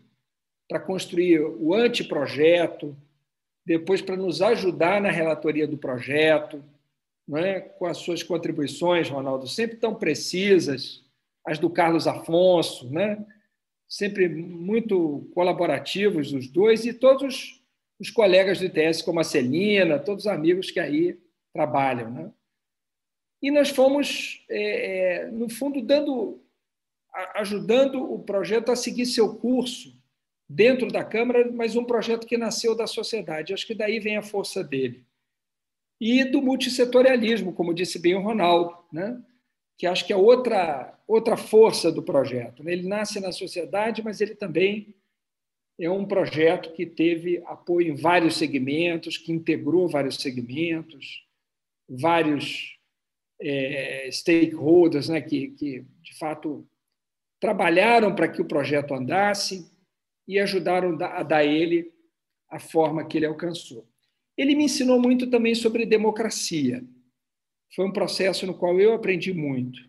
[0.69, 2.97] para construir o anteprojeto,
[3.65, 6.63] depois para nos ajudar na relatoria do projeto,
[7.27, 7.61] não é?
[7.61, 11.05] com as suas contribuições, Ronaldo, sempre tão precisas,
[11.47, 13.25] as do Carlos Afonso, né?
[13.89, 17.63] sempre muito colaborativos os dois, e todos
[18.01, 21.19] os colegas do ITS, como a Celina, todos os amigos que aí
[21.53, 22.11] trabalham.
[22.11, 22.33] Né?
[23.43, 26.43] E nós fomos, é, é, no fundo, dando,
[27.35, 30.01] ajudando o projeto a seguir seu curso
[30.49, 33.53] dentro da Câmara, mas um projeto que nasceu da sociedade.
[33.53, 35.05] Acho que daí vem a força dele.
[36.05, 39.23] E do multissetorialismo, como disse bem o Ronaldo, né?
[39.79, 42.65] que acho que é outra, outra força do projeto.
[42.65, 42.73] Né?
[42.73, 44.97] Ele nasce na sociedade, mas ele também
[45.79, 51.25] é um projeto que teve apoio em vários segmentos, que integrou vários segmentos,
[51.88, 52.77] vários
[53.41, 56.67] é, stakeholders né, que, que, de fato,
[57.38, 59.71] trabalharam para que o projeto andasse
[60.27, 61.95] e ajudaram a dar a ele
[62.49, 63.87] a forma que ele alcançou.
[64.43, 66.85] Ele me ensinou muito também sobre democracia.
[67.77, 69.81] Foi um processo no qual eu aprendi muito.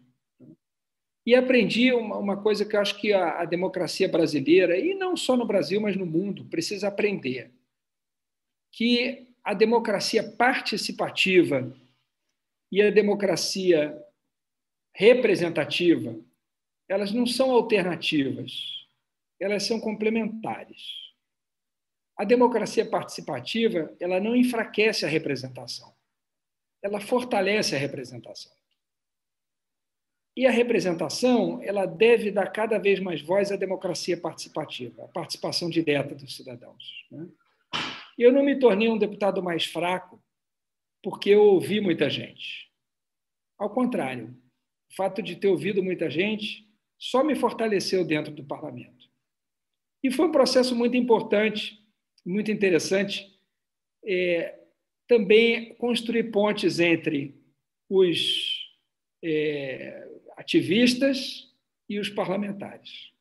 [1.26, 5.18] E aprendi uma, uma coisa que eu acho que a, a democracia brasileira, e não
[5.18, 7.52] só no Brasil, mas no mundo, precisa aprender:
[8.72, 11.76] que a democracia participativa
[12.72, 14.00] e a democracia
[14.96, 16.16] representativa,
[16.88, 18.86] elas não são alternativas,
[19.40, 21.03] elas são complementares.
[22.18, 25.94] A democracia participativa, ela não enfraquece a representação.
[26.82, 28.52] Ela fortalece a representação.
[30.36, 35.70] E a representação, ela deve dar cada vez mais voz à democracia participativa, à participação
[35.70, 36.84] direta dos cidadãos.
[37.12, 37.28] Né?
[38.18, 40.22] Eu não me tornei um deputado mais fraco
[41.04, 42.72] porque eu ouvi muita gente.
[43.60, 44.36] Ao contrário,
[44.92, 49.10] o fato de ter ouvido muita gente só me fortaleceu dentro do parlamento.
[50.02, 51.83] E foi um processo muito importante,
[52.26, 53.40] muito interessante,
[54.06, 54.60] é,
[55.08, 57.36] também construir pontes entre
[57.90, 58.72] os
[59.24, 60.08] é,
[60.38, 61.54] ativistas
[61.90, 63.12] e os parlamentares.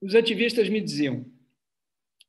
[0.00, 1.24] Os ativistas me diziam: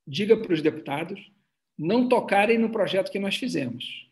[0.05, 1.31] diga para os deputados
[1.77, 4.09] não tocarem no projeto que nós fizemos.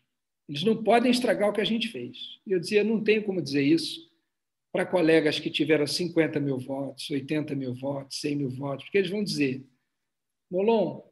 [0.48, 2.38] Eles não podem estragar o que a gente fez.
[2.46, 4.06] E eu dizia, não tenho como dizer isso
[4.72, 9.10] para colegas que tiveram 50 mil votos, 80 mil votos, 100 mil votos, porque eles
[9.10, 9.64] vão dizer:
[10.50, 11.02] Molon,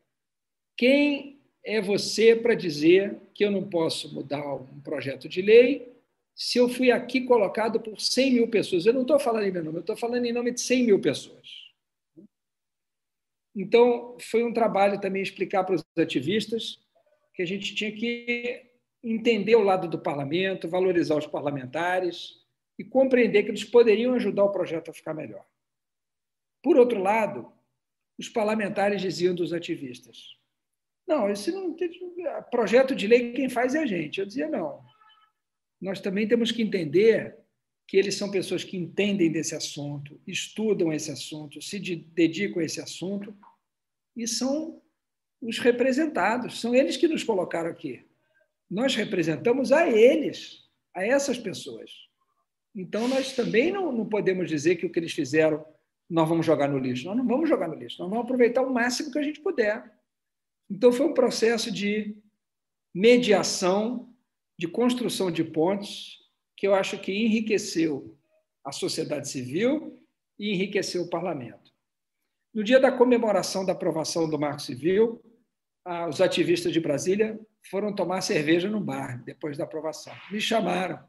[0.77, 5.93] quem é você para dizer que eu não posso mudar um projeto de lei
[6.35, 8.87] se eu fui aqui colocado por 100 mil pessoas?
[8.87, 11.01] Eu não estou falando em meu nome, eu estou falando em nome de 100 mil
[11.01, 11.65] pessoas.
[13.57, 16.81] Então, foi um trabalho também explicar para os ativistas
[17.33, 18.71] que a gente tinha que
[19.03, 22.43] entender o lado do parlamento, valorizar os parlamentares
[22.79, 25.45] e compreender que eles poderiam ajudar o projeto a ficar melhor.
[26.63, 27.53] Por outro lado,
[28.19, 30.37] os parlamentares diziam dos ativistas:
[31.07, 31.91] não, esse não tem
[32.51, 34.21] projeto de lei quem faz é a gente.
[34.21, 34.83] Eu dizia não.
[35.81, 37.37] Nós também temos que entender
[37.87, 42.81] que eles são pessoas que entendem desse assunto, estudam esse assunto, se dedicam a esse
[42.81, 43.37] assunto
[44.17, 44.81] e são
[45.43, 48.03] os representados, são eles que nos colocaram aqui.
[48.71, 50.63] Nós representamos a eles,
[50.95, 51.91] a essas pessoas.
[52.75, 55.65] Então, nós também não, não podemos dizer que o que eles fizeram
[56.09, 57.07] nós vamos jogar no lixo.
[57.07, 59.83] Nós não vamos jogar no lixo, nós vamos aproveitar o máximo que a gente puder.
[60.71, 62.17] Então, foi um processo de
[62.95, 64.15] mediação,
[64.59, 66.19] de construção de pontes,
[66.57, 68.17] que eu acho que enriqueceu
[68.65, 70.01] a sociedade civil
[70.39, 71.73] e enriqueceu o parlamento.
[72.55, 75.21] No dia da comemoração da aprovação do Marco Civil,
[76.09, 80.15] os ativistas de Brasília foram tomar cerveja no bar, depois da aprovação.
[80.31, 81.05] Me chamaram.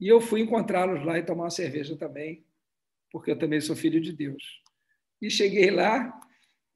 [0.00, 2.44] E eu fui encontrá-los lá e tomar uma cerveja também,
[3.12, 4.62] porque eu também sou filho de Deus.
[5.22, 6.20] E cheguei lá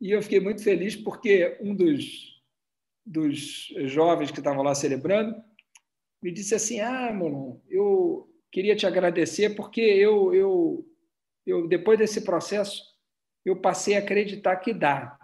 [0.00, 2.42] e eu fiquei muito feliz porque um dos,
[3.04, 5.34] dos jovens que estavam lá celebrando
[6.22, 10.86] me disse assim: Ah, Molon, eu queria te agradecer porque eu, eu,
[11.46, 12.82] eu, depois desse processo,
[13.44, 15.18] eu passei a acreditar que dá.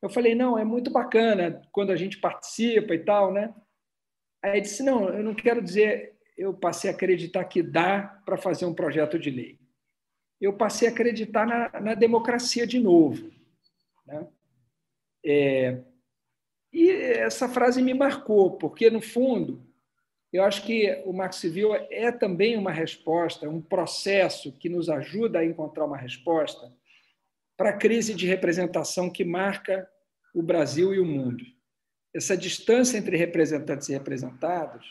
[0.00, 3.54] Eu falei: Não, é muito bacana quando a gente participa e tal, né?
[4.42, 8.66] Aí disse: Não, eu não quero dizer eu passei a acreditar que dá para fazer
[8.66, 9.58] um projeto de lei.
[10.40, 13.30] Eu passei a acreditar na, na democracia de novo.
[14.06, 14.26] Né?
[15.24, 15.82] É,
[16.72, 19.66] e essa frase me marcou, porque, no fundo,
[20.32, 25.38] eu acho que o Marco Civil é também uma resposta, um processo que nos ajuda
[25.38, 26.72] a encontrar uma resposta
[27.56, 29.88] para a crise de representação que marca
[30.34, 31.42] o Brasil e o mundo.
[32.14, 34.86] Essa distância entre representantes e representados,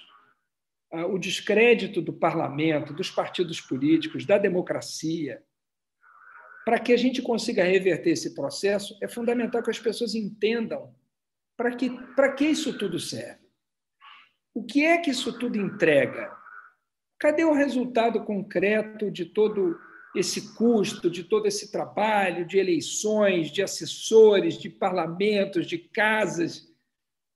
[1.09, 5.43] o descrédito do parlamento, dos partidos políticos, da democracia.
[6.65, 10.93] Para que a gente consiga reverter esse processo, é fundamental que as pessoas entendam
[11.55, 13.45] para que, para que isso tudo serve.
[14.53, 16.35] O que é que isso tudo entrega?
[17.19, 19.77] Cadê o resultado concreto de todo
[20.15, 26.73] esse custo, de todo esse trabalho, de eleições, de assessores, de parlamentos, de casas?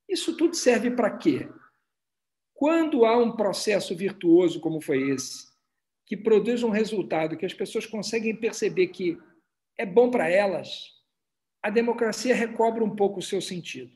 [0.07, 1.47] Isso tudo serve para quê?
[2.53, 5.48] Quando há um processo virtuoso como foi esse,
[6.09, 9.15] que produz um resultado que as pessoas conseguem perceber que
[9.77, 10.85] é bom para elas,
[11.61, 13.91] a democracia recobra um pouco o seu sentido.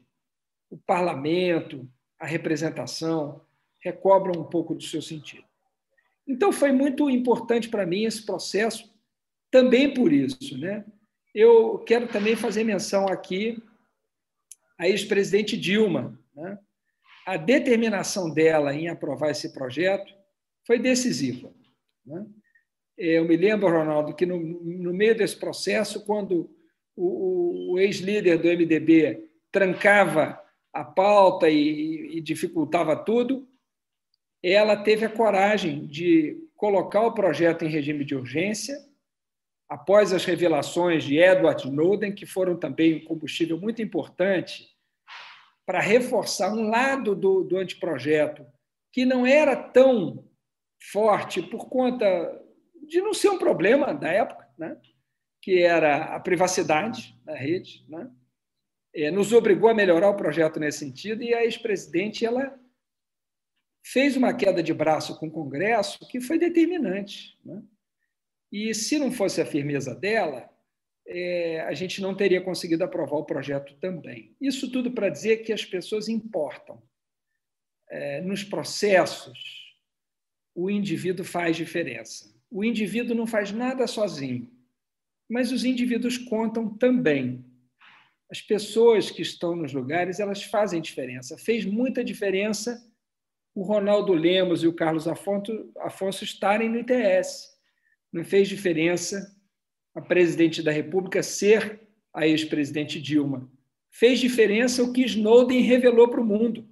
[0.70, 3.42] O parlamento, a representação,
[3.82, 5.44] recobram um pouco do seu sentido.
[6.28, 8.94] Então, foi muito importante para mim esse processo,
[9.50, 10.56] também por isso.
[10.56, 10.86] Né?
[11.34, 13.58] Eu quero também fazer menção aqui
[14.78, 16.18] à ex-presidente Dilma.
[16.36, 16.60] Né?
[17.26, 20.14] A determinação dela em aprovar esse projeto
[20.64, 21.52] foi decisiva.
[22.06, 22.26] Né?
[22.98, 26.50] Eu me lembro, Ronaldo, que no, no meio desse processo, quando
[26.96, 30.40] o, o ex-líder do MDB trancava
[30.72, 33.48] a pauta e, e dificultava tudo,
[34.42, 38.78] ela teve a coragem de colocar o projeto em regime de urgência,
[39.70, 44.68] após as revelações de Edward Snowden, que foram também um combustível muito importante
[45.66, 48.46] para reforçar um lado do, do anteprojeto
[48.92, 50.28] que não era tão
[50.92, 52.42] forte por conta
[52.88, 54.78] de não ser um problema da época, né?
[55.42, 58.12] que era a privacidade da rede, né?
[59.12, 62.58] nos obrigou a melhorar o projeto nesse sentido, e a ex-presidente ela
[63.84, 67.38] fez uma queda de braço com o Congresso que foi determinante.
[67.44, 67.62] Né?
[68.52, 70.50] E se não fosse a firmeza dela,
[71.08, 74.36] é, a gente não teria conseguido aprovar o projeto também.
[74.40, 76.82] Isso tudo para dizer que as pessoas importam.
[77.90, 79.63] É, nos processos,
[80.56, 82.34] o indivíduo faz diferença.
[82.50, 84.50] O indivíduo não faz nada sozinho,
[85.30, 87.44] mas os indivíduos contam também
[88.30, 91.38] as pessoas que estão nos lugares elas fazem diferença.
[91.38, 92.84] Fez muita diferença
[93.56, 97.56] o Ronaldo Lemos e o Carlos Afonso, Afonso estarem no ITS.
[98.12, 99.36] Não fez diferença
[99.94, 101.82] a presidente da República ser
[102.12, 103.48] a ex-presidente Dilma.
[103.92, 106.68] Fez diferença o que Snowden revelou para o mundo.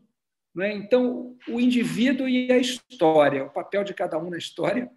[0.56, 0.74] Né?
[0.74, 4.89] Então, o indivíduo e a história, o papel de cada um na história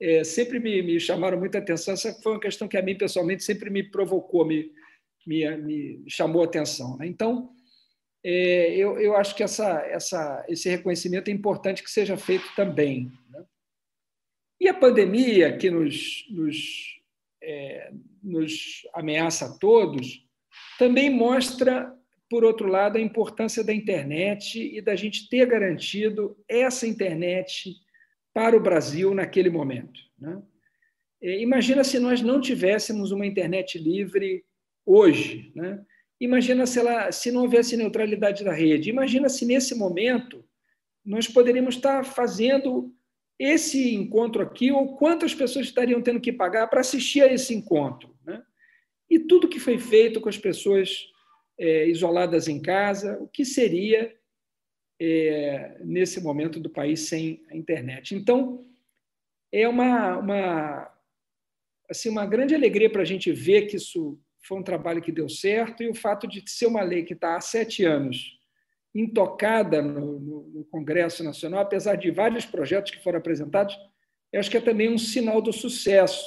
[0.00, 1.94] é, sempre me, me, chamaram muita atenção.
[1.94, 4.72] Essa foi uma questão que a mim, pessoalmente, sempre me provocou, me,
[5.26, 6.96] me, me chamou a atenção.
[6.98, 7.06] Né?
[7.06, 7.50] Então,
[8.24, 13.12] é, eu, eu acho que essa, essa, esse reconhecimento é importante que seja feito também.
[13.30, 13.44] Né?
[14.60, 17.00] E a pandemia, que nos, nos,
[17.42, 17.92] é,
[18.22, 20.26] nos ameaça a todos,
[20.78, 21.92] também mostra,
[22.32, 27.76] por outro lado, a importância da internet e da gente ter garantido essa internet
[28.32, 30.00] para o Brasil naquele momento.
[30.18, 30.42] Né?
[31.20, 34.46] É, imagina se nós não tivéssemos uma internet livre
[34.86, 35.52] hoje.
[35.54, 35.84] Né?
[36.18, 38.88] Imagina se, ela, se não houvesse neutralidade da rede.
[38.88, 40.42] Imagina se nesse momento
[41.04, 42.94] nós poderíamos estar fazendo
[43.38, 48.16] esse encontro aqui, ou quantas pessoas estariam tendo que pagar para assistir a esse encontro.
[48.24, 48.42] Né?
[49.10, 51.11] E tudo que foi feito com as pessoas
[51.62, 54.12] é, isoladas em casa, o que seria
[55.00, 58.16] é, nesse momento do país sem a internet.
[58.16, 58.66] Então,
[59.52, 60.92] é uma, uma,
[61.88, 65.28] assim, uma grande alegria para a gente ver que isso foi um trabalho que deu
[65.28, 68.40] certo, e o fato de ser uma lei que está há sete anos
[68.92, 73.78] intocada no, no, no, Congresso Nacional, apesar de vários projetos que foram apresentados,
[74.32, 76.26] eu acho que é também um sinal do sucesso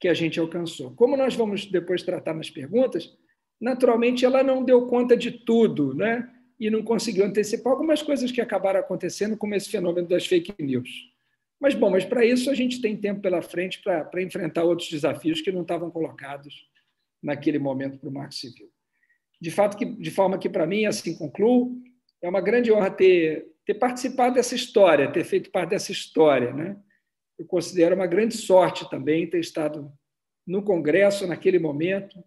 [0.00, 0.94] que a gente alcançou.
[0.94, 3.14] Como nós vamos depois tratar nas perguntas,
[3.60, 6.30] naturalmente ela não deu conta de tudo, né?
[6.58, 10.88] E não conseguiu antecipar algumas coisas que acabaram acontecendo, como esse fenômeno das fake news.
[11.60, 15.40] Mas, bom, mas para isso a gente tem tempo pela frente para enfrentar outros desafios
[15.40, 16.68] que não estavam colocados
[17.22, 18.70] naquele momento para o Marco Civil.
[19.40, 21.76] De fato, que, de forma que, para mim, assim concluo,
[22.22, 26.52] é uma grande honra ter, ter participado dessa história, ter feito parte dessa história.
[26.52, 26.76] Né?
[27.38, 29.92] Eu considero uma grande sorte também ter estado
[30.46, 32.22] no Congresso naquele momento,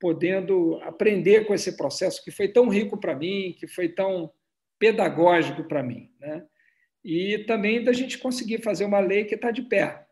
[0.00, 4.30] podendo aprender com esse processo que foi tão rico para mim, que foi tão
[4.78, 6.10] pedagógico para mim.
[6.20, 6.44] Né?
[7.04, 10.06] E também da gente conseguir fazer uma lei que está de pé,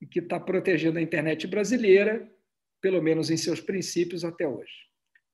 [0.00, 2.30] e que está protegendo a internet brasileira
[2.80, 4.86] pelo menos em seus princípios até hoje.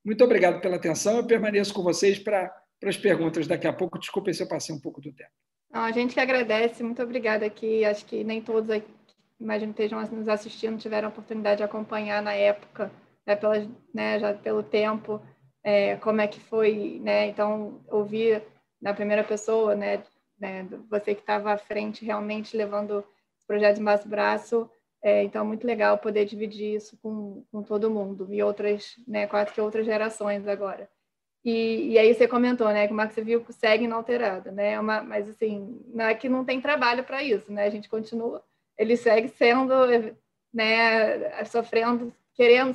[0.05, 1.17] Muito obrigado pela atenção.
[1.17, 2.53] Eu permaneço com vocês para,
[2.85, 3.99] as perguntas daqui a pouco.
[3.99, 5.31] Desculpe se eu passei um pouco do tempo.
[5.71, 6.83] Não, a gente que agradece.
[6.83, 7.85] Muito obrigada aqui.
[7.85, 8.89] Acho que nem todos, aqui,
[9.39, 12.91] imagino estejam nos assistindo, tiveram a oportunidade de acompanhar na época,
[13.27, 13.55] né, pela,
[13.95, 15.21] né, já pelo tempo,
[15.65, 17.01] é, como é que foi.
[17.03, 17.29] Né?
[17.29, 18.43] Então, ouvir
[18.81, 20.03] na primeira pessoa, né,
[20.39, 24.71] né você que estava à frente realmente levando o projeto embaixo do braço,
[25.03, 29.53] é, então, muito legal poder dividir isso com, com todo mundo e outras, né, quase
[29.53, 30.89] que outras gerações agora.
[31.45, 35.03] E, e aí você comentou, né, que o Marco Civil segue inalterado, né, é uma,
[35.03, 38.45] mas assim, não é que não tem trabalho para isso, né, a gente continua,
[38.79, 39.75] ele segue sendo,
[40.55, 42.75] né, sofrendo, querendo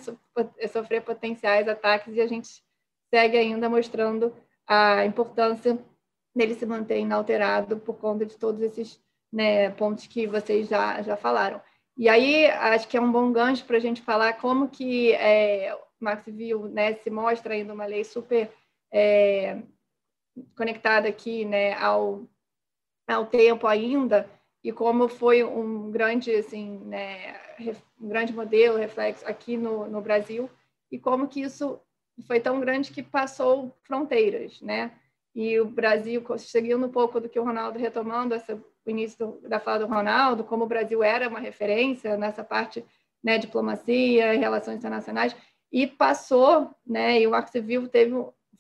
[0.72, 2.64] sofrer potenciais ataques e a gente
[3.10, 4.36] segue ainda mostrando
[4.68, 5.78] a importância
[6.36, 9.02] dele se manter inalterado por conta de todos esses
[9.32, 11.62] né, pontos que vocês já, já falaram.
[11.98, 15.74] E aí, acho que é um bom gancho para a gente falar como que é,
[15.74, 16.30] o Marco
[16.70, 18.52] né, se mostra ainda uma lei super
[18.94, 19.64] é,
[20.56, 22.28] conectada aqui né, ao,
[23.08, 24.30] ao tempo ainda,
[24.64, 27.34] e como foi um grande, assim, né,
[28.00, 30.50] um grande modelo, reflexo aqui no, no Brasil,
[30.92, 31.80] e como que isso
[32.26, 34.92] foi tão grande que passou fronteiras, né?
[35.36, 39.50] E o Brasil, seguindo um pouco do que o Ronaldo retomando essa o início do,
[39.50, 42.86] da fala do Ronaldo, como o Brasil era uma referência nessa parte,
[43.22, 45.36] né, diplomacia, relações internacionais,
[45.72, 48.14] e passou, né, e o Marco Civil teve,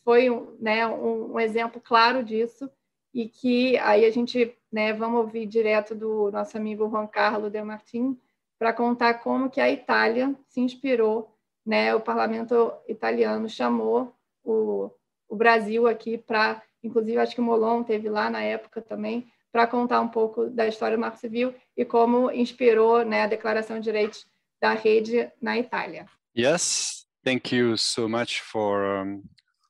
[0.04, 0.30] foi
[0.60, 2.70] né, um, um exemplo claro disso,
[3.14, 7.64] e que aí a gente, né, vamos ouvir direto do nosso amigo Juan Carlo De
[7.64, 8.20] Martin,
[8.58, 11.34] para contar como que a Itália se inspirou,
[11.66, 14.90] né, o parlamento italiano chamou o,
[15.28, 19.68] o Brasil aqui para, inclusive acho que o Molon teve lá na época também, para
[19.68, 23.84] contar um pouco da história do Marco Civil e como inspirou né, a Declaração de
[23.84, 24.26] Direitos
[24.62, 26.06] da Rede na Itália.
[26.38, 29.24] Yes, thank you so much for um,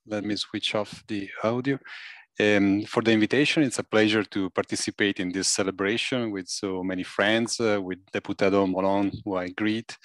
[0.06, 1.80] let me switch off the audio.
[2.40, 3.64] Um, for the invitation.
[3.64, 8.68] It's a pleasure to participate in this celebration with so many friends, uh, with Deputado
[8.68, 9.98] Moron, who I greet.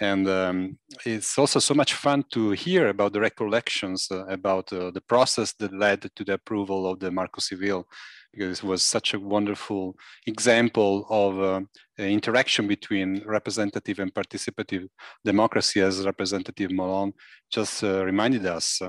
[0.00, 4.90] And um, it's also so much fun to hear about the recollections uh, about uh,
[4.90, 7.86] the process that led to the approval of the Marco Civil
[8.32, 11.60] because it was such a wonderful example of uh,
[11.98, 14.86] interaction between representative and participative
[15.24, 17.12] democracy, as Representative Malone
[17.50, 18.82] just uh, reminded us.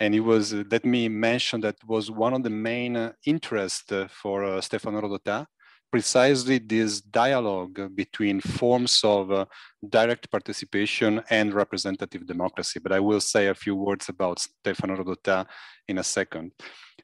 [0.00, 3.90] And it was, uh, let me mention that was one of the main uh, interests
[3.92, 5.46] uh, for Stefano Rodotà,
[5.90, 9.46] precisely this dialogue between forms of
[9.88, 12.80] direct participation and representative democracy.
[12.82, 15.46] But I will say a few words about Stefano Rodotà
[15.86, 16.50] in a second.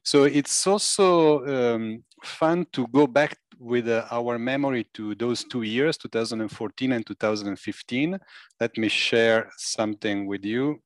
[0.03, 5.61] So it's also um, fun to go back with uh, our memory to those two
[5.61, 8.19] years, 2014 and 2015.
[8.59, 10.81] Let me share something with you.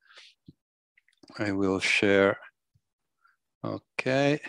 [1.40, 2.38] I will share.
[3.64, 4.40] Okay.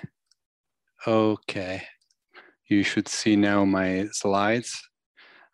[1.07, 1.83] Okay.
[2.69, 4.73] You should see now my slides.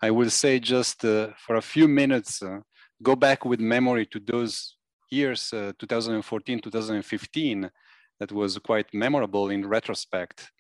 [0.01, 2.61] I will say just uh, for a few minutes, uh,
[3.03, 4.77] go back with memory to those
[5.11, 7.71] years, uh, 2014, 2015,
[8.19, 10.51] that was quite memorable in retrospect.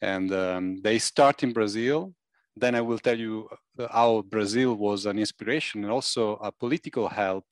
[0.00, 2.14] And um, they start in Brazil.
[2.56, 3.48] Then I will tell you
[3.78, 7.44] uh, how Brazil was an inspiration and also a political help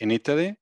[0.00, 0.56] in Italy.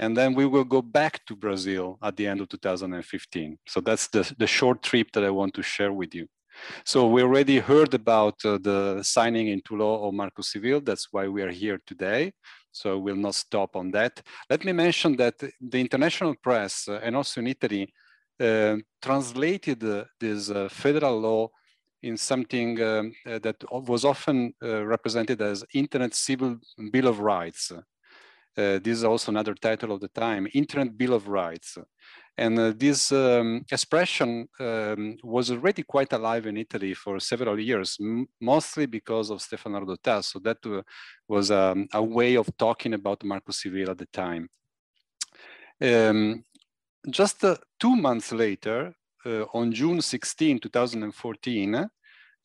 [0.00, 3.58] And then we will go back to Brazil at the end of 2015.
[3.68, 6.26] So that's the, the short trip that I want to share with you.
[6.84, 10.80] So we already heard about uh, the signing into law of Marco Civil.
[10.80, 12.32] That's why we are here today.
[12.72, 14.22] So we'll not stop on that.
[14.48, 17.92] Let me mention that the international press uh, and also in Italy
[18.40, 21.48] uh, translated uh, this uh, federal law
[22.02, 26.56] in something um, uh, that was often represented as Internet Civil
[26.90, 27.70] Bill of Rights.
[28.56, 31.78] This is also another title of the time, Internet Bill of Rights.
[32.40, 37.98] And uh, this um, expression um, was already quite alive in Italy for several years,
[38.40, 40.24] mostly because of Stefano Rodotà.
[40.24, 40.80] So that uh,
[41.28, 44.48] was um, a way of talking about Marco Civil at the time.
[45.82, 46.44] Um,
[47.10, 48.94] just uh, two months later,
[49.26, 51.88] uh, on June 16, 2014,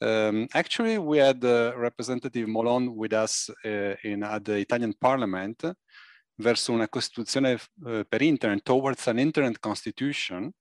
[0.02, 5.76] um, actually, we had uh, Representative Molon with us uh, in, at the Italian Parliament
[6.38, 10.54] verso una Costituzione uh, per Internet, towards an Internet Constitution.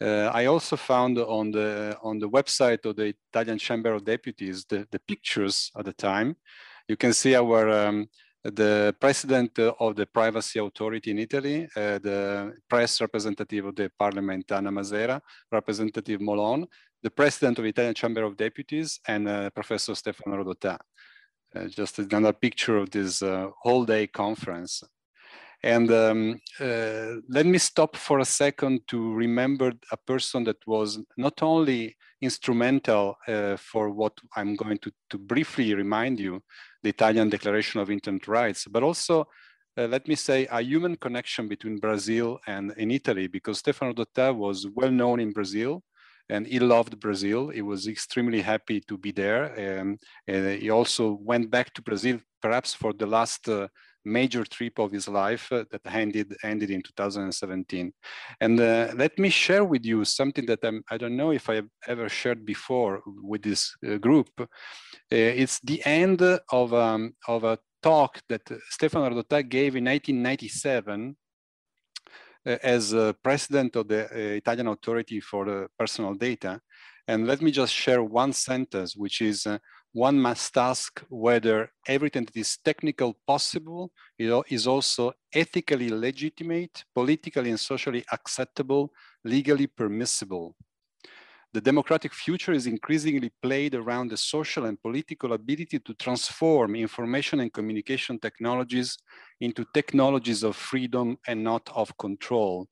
[0.00, 4.64] Uh, I also found on the on the website of the Italian Chamber of Deputies
[4.66, 6.34] the, the pictures at the time.
[6.88, 8.08] You can see our um,
[8.42, 14.50] the president of the privacy authority in Italy, uh, the press representative of the parliament,
[14.50, 15.20] Anna Masera,
[15.52, 16.66] representative Molon,
[17.02, 20.78] the president of the Italian Chamber of Deputies, and uh, Professor Stefano Rodotà.
[21.54, 24.82] Uh, just another picture of this uh, whole day conference.
[25.64, 30.98] And um, uh, let me stop for a second to remember a person that was
[31.16, 36.42] not only instrumental uh, for what I'm going to, to briefly remind you,
[36.82, 39.26] the Italian Declaration of Internet Rights, but also,
[39.76, 44.34] uh, let me say, a human connection between Brazil and in Italy, because Stefano Rodotà
[44.34, 45.82] was well known in Brazil,
[46.28, 47.48] and he loved Brazil.
[47.48, 49.44] He was extremely happy to be there.
[49.56, 53.68] and he also went back to Brazil, perhaps for the last uh,
[54.04, 57.92] major trip of his life uh, that ended ended in 2017.
[58.40, 61.68] And uh, let me share with you something that I'm, I don't know if I've
[61.86, 64.28] ever shared before with this uh, group.
[64.38, 64.46] Uh,
[65.10, 71.21] it's the end of, um, of a talk that Stefano Rodotà gave in 1997 uh,
[72.44, 76.60] as president of the uh, Italian Authority for Personal Data.
[77.08, 79.46] And let me just share one sentence, which is
[79.92, 87.60] one must ask whether everything that is technical possible is also ethically legitimate, politically and
[87.60, 88.92] socially acceptable,
[89.24, 90.56] legally permissible.
[91.54, 97.40] The democratic future is increasingly played around the social and political ability to transform information
[97.40, 98.96] and communication technologies
[99.38, 102.68] into technologies of freedom and not of control.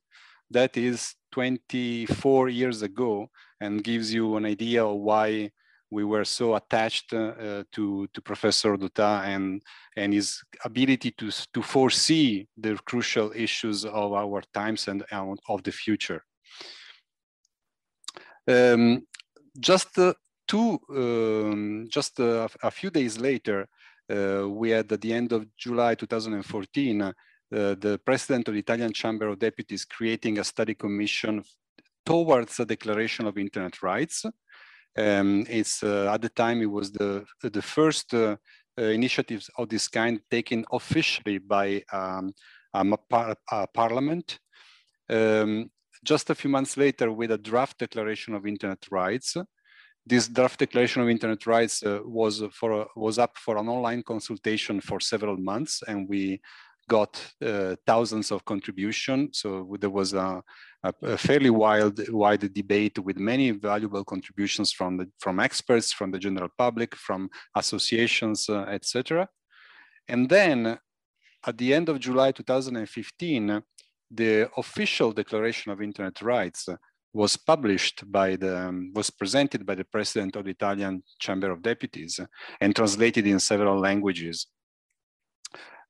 [0.50, 3.28] That is 24 years ago
[3.60, 5.50] and gives you an idea of why
[5.90, 9.60] we were so attached uh, to, to Professor Rodotà and,
[9.94, 15.72] and his ability to, to foresee the crucial issues of our times and of the
[15.72, 16.24] future.
[18.50, 19.06] Um,
[19.58, 20.14] just uh,
[20.48, 23.68] two, um, just a, a, few days later,
[24.12, 27.12] uh, we had at the end of July 2014, uh,
[27.50, 31.44] the president of the Italian Chamber of Deputies creating a study commission
[32.04, 34.24] towards a declaration of internet rights.
[34.98, 38.36] Um, it's uh, at the time it was the the first uh,
[38.76, 42.32] uh, initiatives of this kind taken officially by um,
[42.74, 44.40] a, par a parliament.
[45.08, 45.70] Um,
[46.04, 49.36] just a few months later, with a draft declaration of internet rights,
[50.06, 54.80] this draft declaration of internet rights uh, was for was up for an online consultation
[54.80, 56.40] for several months, and we
[56.88, 59.38] got uh, thousands of contributions.
[59.38, 60.42] So there was a,
[60.82, 66.18] a, fairly wild, wide debate with many valuable contributions from the, from experts, from the
[66.18, 69.28] general public, from associations, uh, etc.
[70.08, 70.78] And then
[71.46, 73.62] at the end of July 2015,
[74.10, 76.68] the official Declaration of Internet Rights
[77.12, 81.62] was published by the, um, was presented by the president of the Italian Chamber of
[81.62, 82.20] Deputies
[82.60, 84.46] and translated in several languages.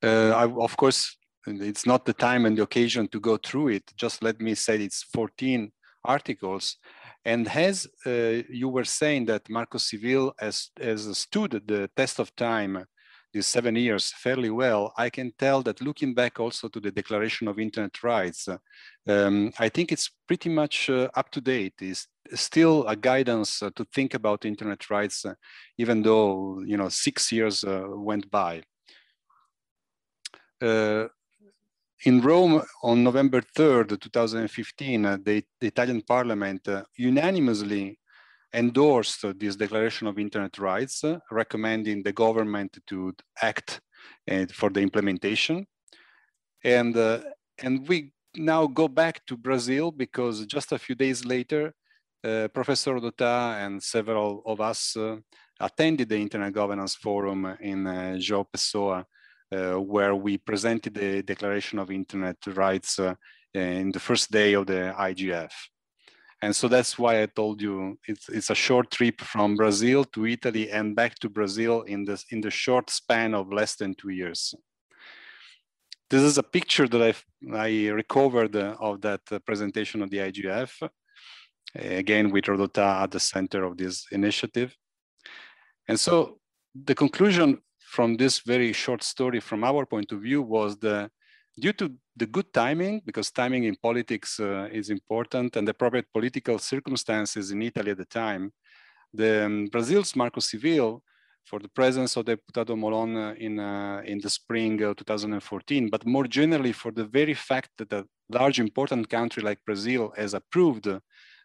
[0.03, 1.17] Uh, I, of course,
[1.47, 3.93] it's not the time and the occasion to go through it.
[3.97, 5.71] Just let me say it's 14
[6.05, 6.77] articles.
[7.25, 12.35] And as uh, you were saying that Marco Civil has, has stood the test of
[12.35, 12.87] time
[13.33, 17.49] these seven years fairly well, I can tell that looking back also to the Declaration
[17.49, 18.49] of Internet Rights,
[19.09, 21.75] um, I think it's pretty much uh, up to date.
[21.81, 25.35] It's still a guidance uh, to think about internet rights, uh,
[25.79, 28.63] even though you know six years uh, went by.
[30.63, 31.07] Uh,
[32.05, 36.67] in Rome on November 3rd, 2015, uh, the, the, Italian parliament
[36.97, 37.99] unanimously
[38.53, 43.81] endorsed this Declaration of Internet Rights, uh, recommending the government to act
[44.31, 45.67] uh, for the implementation.
[46.65, 47.21] And, uh,
[47.63, 51.73] and we now go back to Brazil because just a few days later,
[52.23, 55.17] uh, Professor Rodotà and several of us uh,
[55.59, 59.05] attended the Internet Governance Forum in uh, João Pessoa,
[59.51, 63.01] where we presented the Declaration of Internet Rights
[63.53, 65.51] in the first day of the IGF.
[66.43, 70.27] And so that's why I told you it's, it's a short trip from Brazil to
[70.27, 74.09] Italy and back to Brazil in the, in the short span of less than two
[74.09, 74.55] years.
[76.09, 77.25] This is a picture that I've,
[77.55, 80.89] I recovered uh, of that uh, presentation of the IGF,
[81.75, 84.75] again with Rodotà at the center of this initiative.
[85.89, 86.39] And so
[86.75, 91.11] the conclusion from this very short story from our point of view was the
[91.61, 96.09] due to the good timing, because timing in politics uh, is important, and the appropriate
[96.13, 98.53] political circumstances in Italy at the time,
[99.13, 101.03] the um, Brazil's Marco Civil,
[101.45, 106.07] for the presence of Deputado Molon uh, in, uh, in the spring of 2014, but
[106.07, 110.87] more generally for the very fact that a large important country like Brazil has approved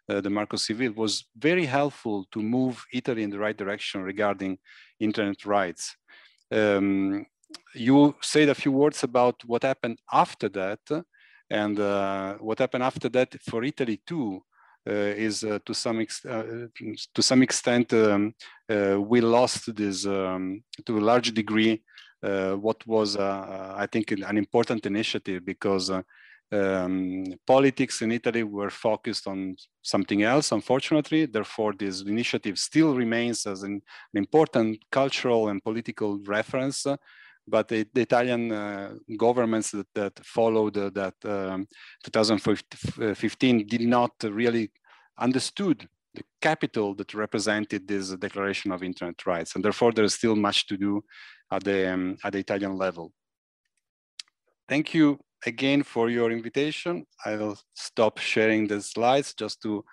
[0.08, 4.58] uh, the Marco Civil was very helpful to move Italy in the right direction regarding
[5.00, 5.96] internet rights.
[6.52, 7.26] Um,
[7.74, 10.80] you said a few words about what happened after that,
[11.50, 14.42] and uh, what happened after that for Italy too.
[14.88, 16.42] Uh, is uh, to some uh,
[17.12, 18.32] to some extent um,
[18.70, 21.82] uh, we lost this um, to a large degree
[22.22, 25.90] uh, what was I think an important initiative because
[26.52, 31.26] um, politics in Italy were focused on something else, unfortunately.
[31.26, 33.82] Therefore, this initiative still remains as an,
[34.14, 36.86] an important cultural and political reference,
[37.48, 41.66] but the, the Italian uh, governments that, that followed uh, that um,
[42.04, 44.70] 2015 did not really
[45.18, 49.54] understood the capital that represented this declaration of internet rights.
[49.54, 51.04] And therefore, there is still much to do
[51.52, 53.12] at the, um, at the Italian level.
[54.68, 57.06] Thank you again for your invitation.
[57.24, 59.84] I will stop sharing the slides just to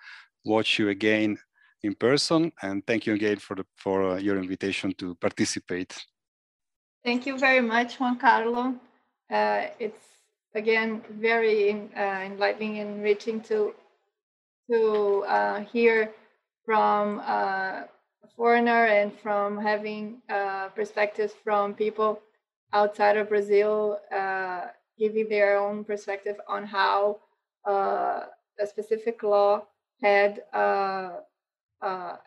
[0.44, 1.38] watch you again
[1.82, 2.50] in person.
[2.62, 5.96] And thank you again for, the, for uh, your invitation to participate.
[7.04, 8.74] Thank you very much, Juan Carlo.
[9.30, 10.06] Uh, it's
[10.54, 13.74] again very uh, enlightening and enriching to
[14.70, 16.10] to uh, hear
[16.64, 17.82] from uh,
[18.24, 22.20] a foreigner and from having uh, perspectives from people
[22.72, 27.20] outside of Brazil, uh, giving their own perspective on how
[27.66, 29.62] a specific law
[30.02, 30.42] had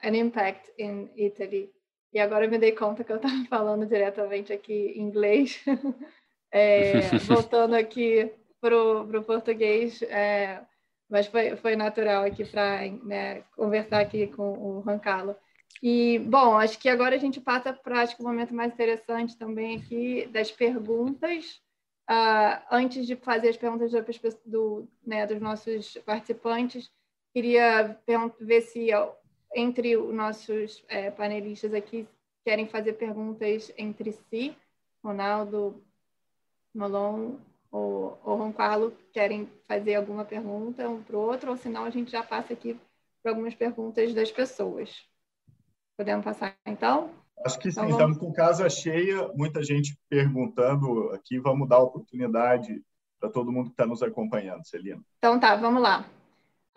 [0.03, 1.69] an impact in Italy.
[2.13, 5.63] E agora eu me dei conta que eu estava falando diretamente aqui em inglês.
[6.49, 8.31] É, voltando aqui
[8.61, 10.61] para o português, é,
[11.09, 15.35] mas foi, foi natural aqui para né, conversar aqui com o Juan Carlos.
[15.81, 19.77] E, bom, acho que agora a gente passa para o um momento mais interessante também
[19.77, 21.61] aqui das perguntas.
[22.09, 24.01] Uh, antes de fazer as perguntas do,
[24.45, 26.89] do, né, dos nossos participantes,
[27.33, 27.99] queria
[28.39, 28.87] ver se
[29.57, 32.07] entre os nossos é, panelistas aqui
[32.45, 34.55] querem fazer perguntas entre si.
[35.03, 35.81] Ronaldo,
[36.73, 37.37] Molon
[37.71, 41.89] ou, ou Juan Carlos querem fazer alguma pergunta um para o outro, ou senão a
[41.89, 42.79] gente já passa aqui
[43.23, 45.03] para algumas perguntas das pessoas.
[45.97, 47.09] Podemos passar então?
[47.43, 52.81] Acho que sim, então, estamos com casa cheia, muita gente perguntando aqui, vamos dar oportunidade
[53.19, 55.01] para todo mundo que está nos acompanhando, Celina.
[55.17, 56.07] Então tá, vamos lá.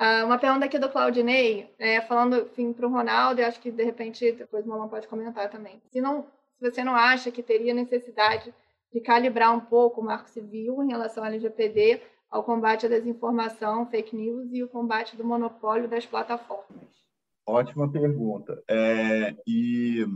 [0.01, 3.85] Uh, uma pergunta aqui do Claudinei, é, falando para o Ronaldo, e acho que de
[3.85, 5.79] repente depois o Mamão pode comentar também.
[5.93, 6.23] Se, não,
[6.59, 8.55] se você não acha que teria necessidade
[8.91, 13.85] de calibrar um pouco o marco civil em relação ao LGPD, ao combate à desinformação,
[13.91, 16.89] fake news e o combate do monopólio das plataformas?
[17.47, 18.63] Ótima pergunta.
[18.71, 20.07] É, e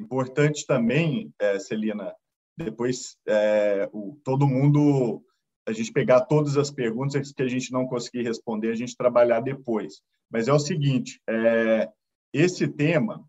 [0.00, 2.12] importante também, é, Celina,
[2.56, 5.22] depois é, o, todo mundo
[5.68, 9.40] a gente pegar todas as perguntas que a gente não conseguir responder, a gente trabalhar
[9.40, 10.00] depois.
[10.30, 11.86] Mas é o seguinte, é,
[12.32, 13.22] esse tema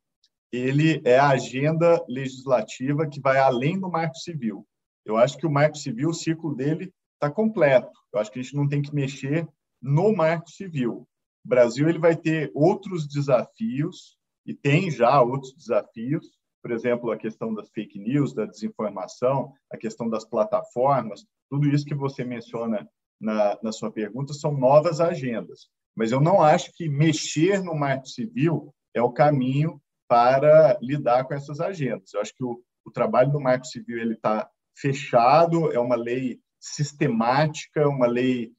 [0.51, 4.65] ele é a agenda legislativa que vai além do Marco Civil.
[5.05, 7.91] Eu acho que o Marco Civil, o ciclo dele está completo.
[8.13, 9.45] Eu acho que a gente não tem que mexer
[9.81, 11.05] no Marco Civil.
[11.45, 16.38] o Brasil ele vai ter outros desafios e tem já outros desafios,
[16.69, 21.83] por exemplo, a questão das fake news, da desinformação, a questão das plataformas, tudo isso
[21.83, 22.87] que você menciona
[23.19, 25.67] na, na sua pergunta são novas agendas.
[25.95, 31.33] Mas eu não acho que mexer no marco civil é o caminho para lidar com
[31.33, 32.13] essas agendas.
[32.13, 34.47] Eu acho que o, o trabalho do marco civil ele está
[34.77, 38.51] fechado, é uma lei sistemática, uma lei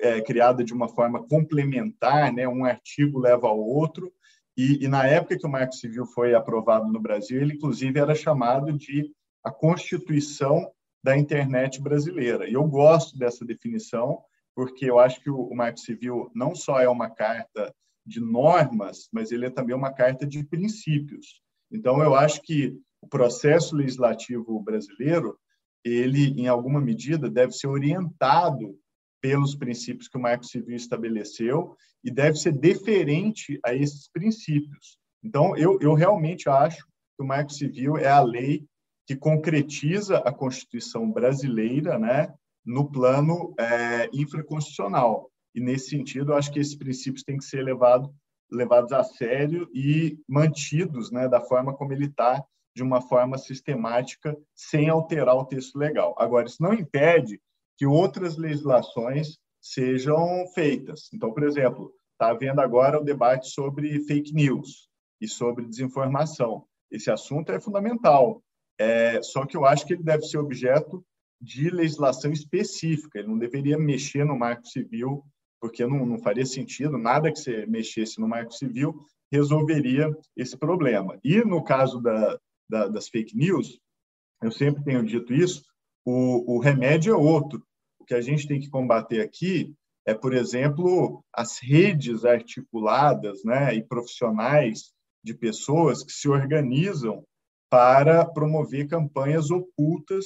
[0.00, 2.48] é, criada de uma forma complementar, né?
[2.48, 4.10] um artigo leva ao outro,
[4.58, 8.12] e, e, na época que o Marco Civil foi aprovado no Brasil, ele inclusive era
[8.12, 9.08] chamado de
[9.44, 10.68] a Constituição
[11.02, 12.48] da Internet Brasileira.
[12.48, 14.20] E eu gosto dessa definição,
[14.56, 17.72] porque eu acho que o, o Marco Civil não só é uma carta
[18.04, 21.40] de normas, mas ele é também uma carta de princípios.
[21.70, 25.38] Então, eu acho que o processo legislativo brasileiro,
[25.84, 28.76] ele, em alguma medida, deve ser orientado
[29.20, 34.98] pelos princípios que o Marco Civil estabeleceu e deve ser deferente a esses princípios.
[35.22, 36.84] Então, eu, eu realmente acho
[37.16, 38.64] que o Marco Civil é a lei
[39.06, 42.32] que concretiza a Constituição brasileira né,
[42.64, 45.30] no plano é, infraconstitucional.
[45.54, 48.14] E, nesse sentido, eu acho que esses princípios têm que ser levado,
[48.50, 52.44] levados a sério e mantidos né, da forma como ele está,
[52.76, 56.14] de uma forma sistemática, sem alterar o texto legal.
[56.18, 57.40] Agora, isso não impede
[57.78, 61.08] que outras legislações sejam feitas.
[61.14, 64.88] Então, por exemplo, está havendo agora o debate sobre fake news
[65.20, 66.66] e sobre desinformação.
[66.90, 68.42] Esse assunto é fundamental,
[68.78, 71.04] é, só que eu acho que ele deve ser objeto
[71.40, 75.24] de legislação específica, ele não deveria mexer no marco civil,
[75.60, 78.94] porque não, não faria sentido, nada que você mexesse no marco civil
[79.30, 81.18] resolveria esse problema.
[81.22, 83.78] E no caso da, da, das fake news,
[84.42, 85.62] eu sempre tenho dito isso,
[86.04, 87.62] o, o remédio é outro
[88.08, 89.72] que a gente tem que combater aqui
[90.08, 94.90] é, por exemplo, as redes articuladas né, e profissionais
[95.22, 97.22] de pessoas que se organizam
[97.68, 100.24] para promover campanhas ocultas,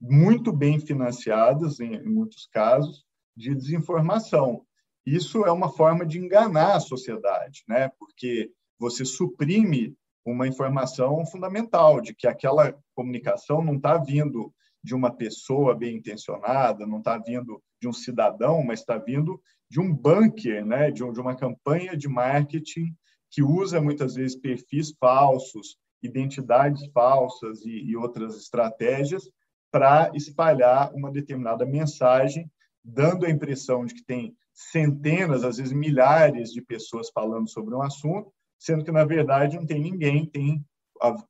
[0.00, 3.04] muito bem financiadas, em, em muitos casos,
[3.36, 4.64] de desinformação.
[5.04, 7.90] Isso é uma forma de enganar a sociedade, né?
[7.98, 14.54] porque você suprime uma informação fundamental de que aquela comunicação não está vindo
[14.84, 19.80] de uma pessoa bem intencionada, não está vindo de um cidadão, mas está vindo de
[19.80, 20.90] um bunker, né?
[20.90, 22.94] de, de uma campanha de marketing
[23.30, 29.28] que usa muitas vezes perfis falsos, identidades falsas e, e outras estratégias
[29.72, 32.48] para espalhar uma determinada mensagem,
[32.84, 37.82] dando a impressão de que tem centenas, às vezes milhares de pessoas falando sobre um
[37.82, 40.62] assunto, sendo que na verdade não tem ninguém, tem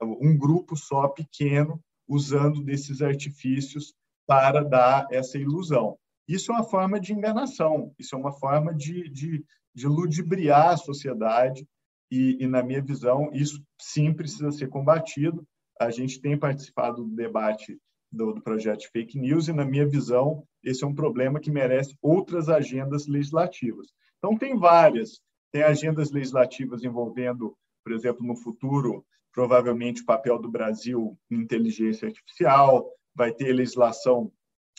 [0.02, 3.94] um grupo só pequeno usando desses artifícios
[4.26, 5.98] para dar essa ilusão.
[6.26, 9.44] Isso é uma forma de enganação, isso é uma forma de, de,
[9.74, 11.66] de ludibriar a sociedade,
[12.10, 15.44] e, e, na minha visão, isso sim precisa ser combatido.
[15.80, 17.76] A gente tem participado do debate
[18.12, 21.96] do, do projeto fake news, e, na minha visão, esse é um problema que merece
[22.00, 23.88] outras agendas legislativas.
[24.18, 25.20] Então, tem várias.
[25.52, 29.04] Tem agendas legislativas envolvendo, por exemplo, no futuro,
[29.34, 34.32] provavelmente o papel do Brasil em inteligência artificial, vai ter legislação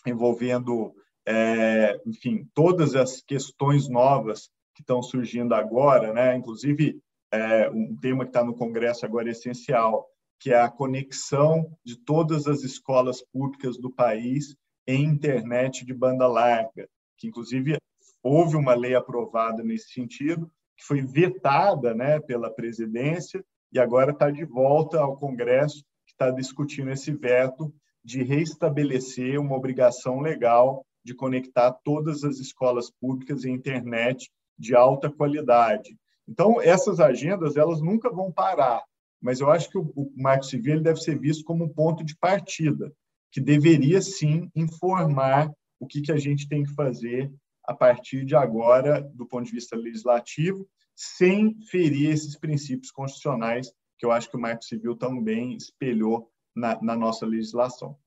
[0.07, 0.93] envolvendo,
[1.27, 6.35] é, enfim, todas as questões novas que estão surgindo agora, né?
[6.35, 6.99] Inclusive
[7.31, 10.07] é, um tema que está no Congresso agora é essencial,
[10.39, 14.55] que é a conexão de todas as escolas públicas do país
[14.87, 16.87] em internet de banda larga,
[17.17, 17.77] que inclusive
[18.23, 23.43] houve uma lei aprovada nesse sentido, que foi vetada, né, pela presidência
[23.75, 29.53] e agora está de volta ao Congresso, que está discutindo esse veto de reestabelecer uma
[29.53, 35.93] obrigação legal de conectar todas as escolas públicas à internet de alta qualidade.
[36.25, 38.81] Então, essas agendas elas nunca vão parar,
[39.21, 42.15] mas eu acho que o, o Marco Civil deve ser visto como um ponto de
[42.15, 42.93] partida,
[43.29, 45.51] que deveria sim informar
[45.81, 47.29] o que, que a gente tem que fazer
[47.65, 50.65] a partir de agora, do ponto de vista legislativo,
[50.95, 56.81] sem ferir esses princípios constitucionais que eu acho que o Marco Civil também espelhou na,
[56.81, 57.97] na nossa legislação.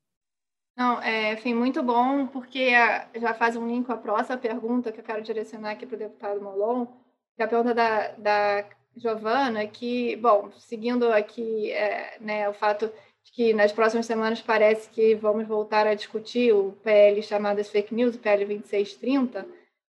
[0.76, 2.70] Não, é, enfim, muito bom, porque
[3.16, 5.98] já faz um link com a próxima pergunta que eu quero direcionar aqui para o
[5.98, 6.86] deputado Molon,
[7.34, 8.64] que é a pergunta da, da
[8.96, 12.86] Giovana, que, bom, seguindo aqui é, né, o fato
[13.24, 17.92] de que nas próximas semanas parece que vamos voltar a discutir o PL chamado Fake
[17.92, 19.46] News, o PL 2630,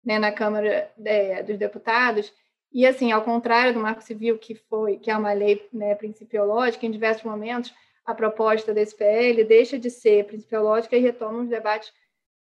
[0.05, 2.33] né, na Câmara é, dos Deputados,
[2.77, 6.85] e assim, ao contrário do Marco Civil, que foi, que é uma lei né, principiológica,
[6.85, 7.73] em diversos momentos
[8.05, 11.91] a proposta desse PL deixa de ser principiológica e retoma os debates,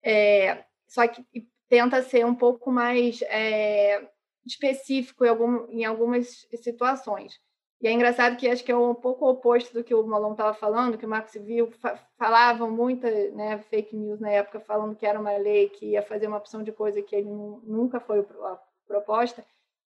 [0.02, 1.22] é, só que
[1.68, 4.08] tenta ser um pouco mais é,
[4.46, 7.38] específico em, algum, em algumas situações.
[7.82, 10.54] E é engraçado que acho que é um pouco oposto do que o Malon estava
[10.54, 15.06] falando, que o Marco Civil fa falavam muita né, fake news na época, falando que
[15.06, 18.60] era uma lei que ia fazer uma opção de coisa que ele nunca foi a
[18.88, 19.46] proposta.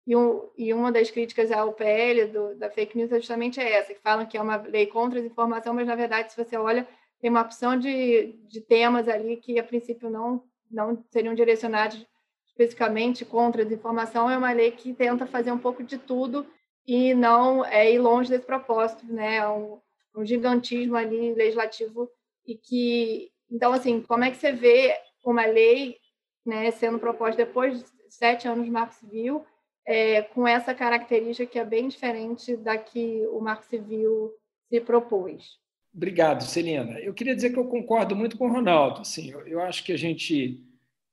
[0.07, 3.95] E, um, e uma das críticas ao PL do, da fake news é justamente essa,
[3.95, 6.87] que falam que é uma lei contra a desinformação, mas na verdade, se você olha,
[7.21, 12.05] tem uma opção de, de temas ali que a princípio não, não seriam direcionados
[12.49, 14.29] especificamente contra a desinformação.
[14.29, 16.45] É uma lei que tenta fazer um pouco de tudo
[16.87, 19.37] e não é ir longe desse propósito, né?
[19.37, 19.81] É um,
[20.17, 22.11] um gigantismo ali legislativo
[22.47, 24.95] e que então assim como é que você vê
[25.25, 25.97] uma lei
[26.45, 29.45] né, sendo proposta depois de sete anos de Marco Civil
[29.87, 34.33] é, com essa característica que é bem diferente da que o Marco Civil
[34.69, 35.59] se propôs.
[35.95, 36.99] Obrigado, Celina.
[37.01, 39.01] Eu queria dizer que eu concordo muito com o Ronaldo.
[39.01, 40.63] Assim, eu, eu acho que a gente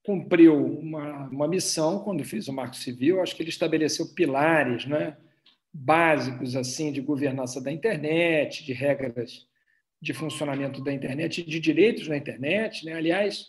[0.06, 3.18] cumpriu uma, uma missão quando fez o Marco Civil.
[3.18, 5.18] Eu acho que ele estabeleceu pilares, né?
[5.74, 9.48] básicos assim de governança da internet, de regras
[10.02, 12.86] de funcionamento da internet, de direitos na internet.
[12.86, 12.94] Né?
[12.94, 13.48] Aliás,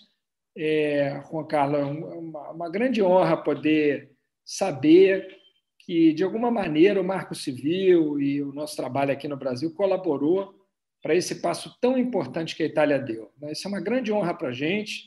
[0.56, 4.09] é, Juan Carlos, é uma, uma grande honra poder
[4.50, 5.38] saber
[5.78, 10.52] que, de alguma maneira, o Marco Civil e o nosso trabalho aqui no Brasil colaborou
[11.00, 13.30] para esse passo tão importante que a Itália deu.
[13.40, 13.52] Né?
[13.52, 15.04] Isso é uma grande honra para a gente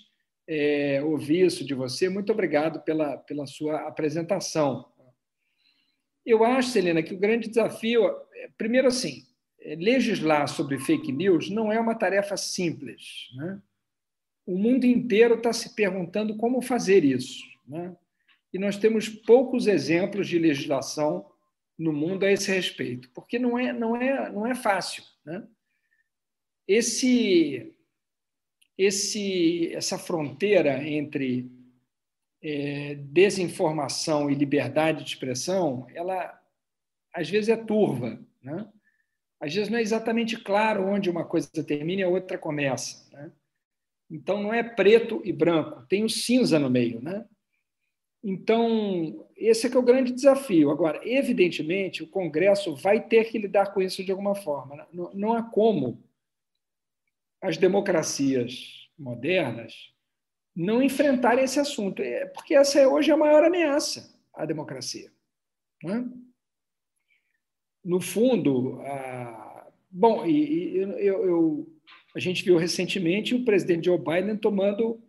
[0.47, 2.07] é, ouvir isso de você.
[2.07, 4.85] Muito obrigado pela, pela sua apresentação.
[6.25, 9.23] Eu acho, Selena, que o grande desafio, é, primeiro assim,
[9.59, 13.27] é, legislar sobre fake news não é uma tarefa simples.
[13.35, 13.61] Né?
[14.45, 17.43] O mundo inteiro está se perguntando como fazer isso.
[17.67, 17.93] Né?
[18.53, 21.25] E nós temos poucos exemplos de legislação
[21.77, 25.03] no mundo a esse respeito, porque não é, não é, não é fácil.
[25.25, 25.45] Né?
[26.67, 27.75] Esse,
[28.77, 31.51] esse, essa fronteira entre
[32.43, 36.39] é, desinformação e liberdade de expressão, ela
[37.13, 38.69] às vezes é turva, né?
[39.39, 43.31] Às vezes não é exatamente claro onde uma coisa termina e a outra começa, né?
[44.09, 47.25] Então não é preto e branco, tem o cinza no meio, né?
[48.23, 50.71] Então, esse é que é o grande desafio.
[50.71, 54.77] Agora, evidentemente, o Congresso vai ter que lidar com isso de alguma forma.
[54.77, 54.87] Né?
[54.93, 56.01] Não, não há como
[57.41, 59.93] as democracias modernas
[60.55, 65.11] não enfrentarem esse assunto, é, porque essa é hoje a maior ameaça à democracia.
[65.83, 66.09] Né?
[67.83, 69.67] No fundo, a...
[69.91, 71.73] bom, e, e eu, eu,
[72.15, 75.02] a gente viu recentemente o presidente Joe Biden tomando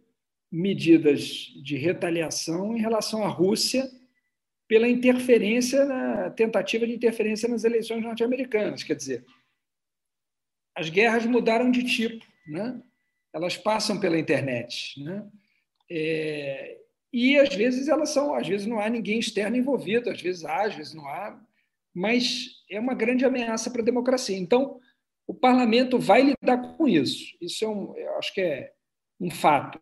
[0.55, 3.91] medidas de retaliação em relação à Rússia
[4.69, 9.25] pela interferência na tentativa de interferência nas eleições norte-americanas, quer dizer,
[10.77, 12.81] as guerras mudaram de tipo, né?
[13.33, 15.03] elas passam pela internet.
[15.03, 15.29] Né?
[15.91, 16.79] É,
[17.13, 20.67] e às vezes elas são, às vezes não há ninguém externo envolvido, às vezes há,
[20.67, 21.37] às vezes não há,
[21.93, 24.39] mas é uma grande ameaça para a democracia.
[24.39, 24.79] Então,
[25.27, 27.37] o parlamento vai lidar com isso.
[27.41, 28.73] Isso é um, eu acho que é
[29.21, 29.81] um fato.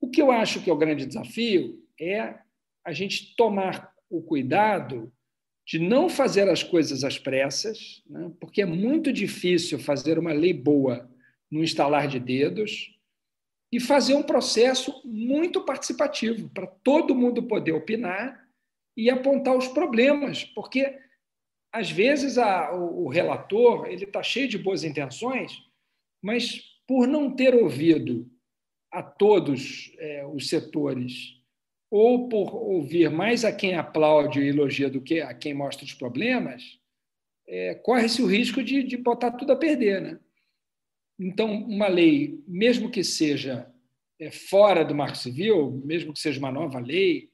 [0.00, 2.36] O que eu acho que é o grande desafio é
[2.84, 5.12] a gente tomar o cuidado
[5.66, 8.32] de não fazer as coisas às pressas, né?
[8.40, 11.10] porque é muito difícil fazer uma lei boa
[11.50, 12.98] no instalar de dedos,
[13.70, 18.48] e fazer um processo muito participativo, para todo mundo poder opinar
[18.96, 20.98] e apontar os problemas, porque
[21.70, 25.62] às vezes a, o, o relator ele está cheio de boas intenções,
[26.22, 28.28] mas por não ter ouvido
[28.90, 31.38] a todos é, os setores
[31.90, 35.94] ou por ouvir mais a quem aplaude e elogia do que a quem mostra os
[35.94, 36.78] problemas,
[37.46, 40.20] é, corre-se o risco de, de botar tudo a perder, né?
[41.18, 43.72] Então, uma lei, mesmo que seja
[44.20, 47.30] é, fora do Marco Civil, mesmo que seja uma nova lei,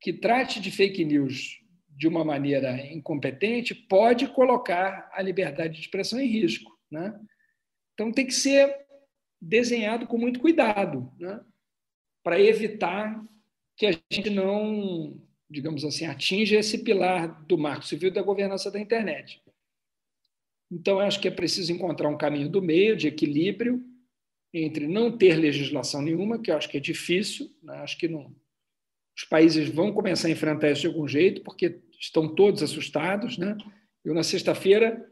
[0.00, 6.18] que trate de fake news de uma maneira incompetente, pode colocar a liberdade de expressão
[6.18, 6.76] em risco.
[6.90, 7.16] Né?
[7.92, 8.74] Então, tem que ser
[9.40, 11.40] desenhado com muito cuidado, né?
[12.22, 13.24] para evitar
[13.76, 18.80] que a gente não, digamos assim, atinja esse pilar do Marco Civil da governança da
[18.80, 19.40] internet.
[20.70, 23.82] Então, acho que é preciso encontrar um caminho do meio, de equilíbrio,
[24.52, 27.78] entre não ter legislação nenhuma, que eu acho que é difícil, né?
[27.78, 28.34] acho que não,
[29.16, 33.36] os países vão começar a enfrentar isso de algum jeito, porque estão todos assustados.
[33.36, 33.56] Né?
[34.04, 35.04] Eu, na sexta-feira,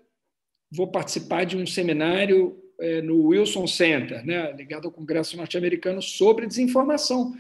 [0.70, 4.52] vou participar de um seminário é, no Wilson Center, né?
[4.52, 7.34] ligado ao Congresso norte-americano, sobre desinformação,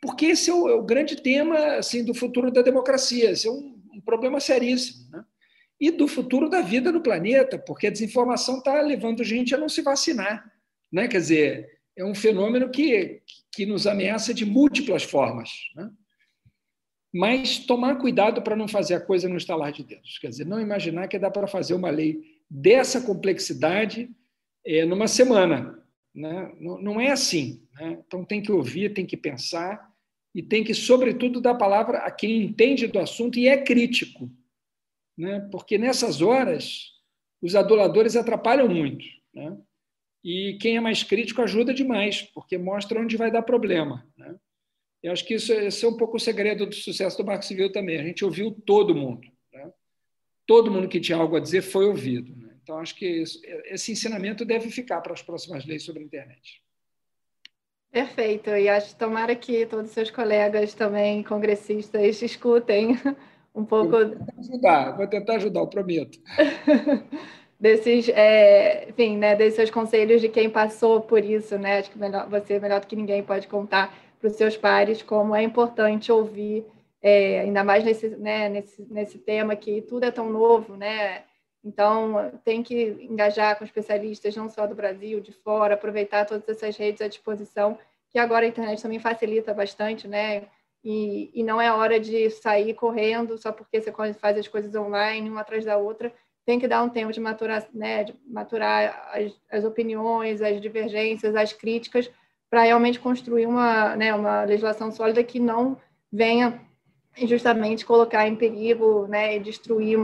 [0.00, 3.50] porque esse é o, é o, grande tema assim, do futuro da democracia, esse é
[3.50, 5.08] um, um problema seríssimo.
[5.10, 5.24] Né?
[5.80, 9.66] e do futuro da vida no planeta, porque a desinformação está levando gente a não
[9.66, 10.44] se vacinar.
[10.92, 11.08] Né?
[11.08, 15.50] Quer dizer, é um fenômeno que, que nos ameaça de múltiplas formas.
[15.74, 15.90] Né?
[17.12, 20.18] mas tomar cuidado para não fazer a coisa no estalar de dedos.
[20.18, 24.08] Quer dizer, não imaginar que dá para fazer uma lei dessa complexidade
[24.64, 25.82] é, numa semana.
[26.14, 26.52] Né?
[26.58, 27.66] Não, não é assim.
[27.74, 28.02] Né?
[28.06, 29.90] Então tem que ouvir, tem que pensar
[30.34, 34.30] e tem que, sobretudo, dar palavra a quem entende do assunto e é crítico.
[35.16, 35.40] Né?
[35.50, 36.92] Porque nessas horas
[37.42, 39.04] os aduladores atrapalham muito.
[39.34, 39.56] Né?
[40.22, 44.06] E quem é mais crítico ajuda demais, porque mostra onde vai dar problema.
[44.16, 44.36] Né?
[45.02, 47.72] Eu acho que isso, esse é um pouco o segredo do sucesso do Marco Civil
[47.72, 47.98] também.
[47.98, 49.26] A gente ouviu todo mundo.
[49.52, 49.72] Né?
[50.46, 52.36] Todo mundo que tinha algo a dizer foi ouvido.
[52.36, 52.49] Né?
[52.70, 56.62] Então, acho que isso, esse ensinamento deve ficar para as próximas leis sobre a internet.
[57.90, 58.50] Perfeito.
[58.50, 62.90] E acho tomara que todos os seus colegas também, congressistas, escutem
[63.52, 63.90] um pouco.
[63.90, 66.20] Vou tentar ajudar, vou tentar ajudar, eu prometo.
[67.58, 71.80] desses, é, enfim, né, desses seus conselhos de quem passou por isso, né?
[71.80, 75.34] Acho que melhor, você melhor do que ninguém pode contar para os seus pares como
[75.34, 76.64] é importante ouvir,
[77.02, 81.24] é, ainda mais nesse, né, nesse, nesse tema que tudo é tão novo, né?
[81.64, 86.76] Então, tem que engajar com especialistas, não só do Brasil, de fora, aproveitar todas essas
[86.76, 87.78] redes à disposição,
[88.10, 90.44] que agora a internet também facilita bastante, né?
[90.82, 95.28] E, e não é hora de sair correndo só porque você faz as coisas online,
[95.28, 96.12] uma atrás da outra.
[96.46, 98.04] Tem que dar um tempo de maturar, né?
[98.04, 102.10] De maturar as, as opiniões, as divergências, as críticas,
[102.48, 105.76] para realmente construir uma, né, uma legislação sólida que não
[106.12, 106.60] venha
[107.16, 109.96] justamente colocar em perigo né, e destruir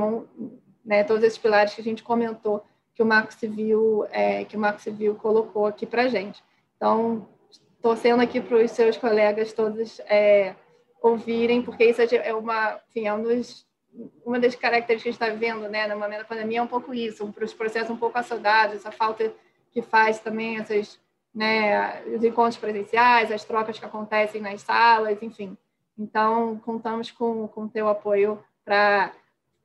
[0.87, 2.65] né, todos esses pilares que a gente comentou
[2.95, 6.43] que o Marco Civil é, que o Marco Civil colocou aqui para gente.
[6.77, 7.29] Então,
[7.83, 10.55] torcendo aqui para os seus colegas todos é,
[11.03, 13.67] ouvirem, porque isso é uma, enfim, é um dos,
[14.25, 16.67] uma das características que a gente está vivendo né, no momento da pandemia, é um
[16.67, 19.33] pouco isso, um, os processos um pouco assodados, essa falta
[19.73, 20.99] que faz também essas,
[21.35, 25.57] né, os encontros presenciais, as trocas que acontecem nas salas, enfim.
[25.99, 29.13] Então, contamos com o teu apoio para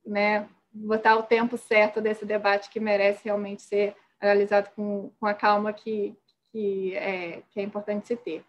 [0.05, 5.33] né, botar o tempo certo desse debate que merece realmente ser analisado com, com a
[5.33, 6.15] calma que,
[6.51, 8.45] que, é, que é importante se ter.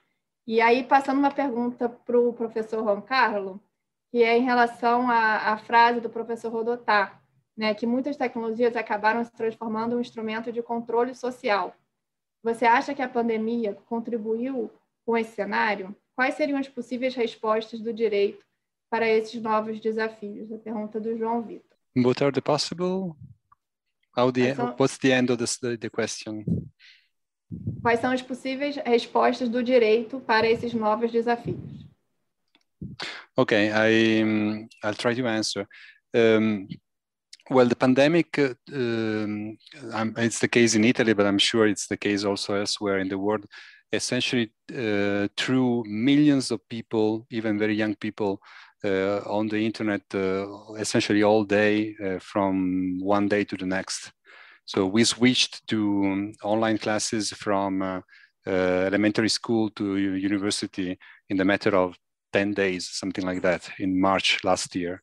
[0.46, 3.58] E aí, passando uma pergunta para o professor Juan Carlos,
[4.10, 7.20] que é em relação à, à frase do professor Rodotá,
[7.56, 11.74] né, que muitas tecnologias acabaram se transformando em um instrumento de controle social.
[12.42, 14.70] Você acha que a pandemia contribuiu
[15.06, 15.94] com esse cenário?
[16.14, 18.44] Quais seriam as possíveis respostas do direito
[18.90, 20.52] para esses novos desafios?
[20.52, 21.71] A pergunta do João Vitor.
[21.94, 23.16] What are the possible?
[24.16, 24.74] How the, são...
[24.78, 26.44] what's the end of the, the question?
[27.82, 31.58] Quais são as possíveis respostas do direito para esses novos desafios?
[33.36, 35.66] Okay, I um, I'll try to answer.
[36.14, 36.68] Um,
[37.50, 39.58] well, the pandemic, uh, um,
[40.16, 43.18] it's the case in Italy, but I'm sure it's the case also elsewhere in the
[43.18, 43.46] world.
[43.92, 48.40] Essentially, uh, through millions of people, even very young people,
[48.84, 50.46] on the internet uh,
[50.78, 54.12] essentially all day uh, from one day to the next.
[54.64, 58.02] So we switched to um, online classes from
[58.46, 61.96] elementary school to university in the matter of
[62.32, 65.02] 10 days, something like that, in March last year.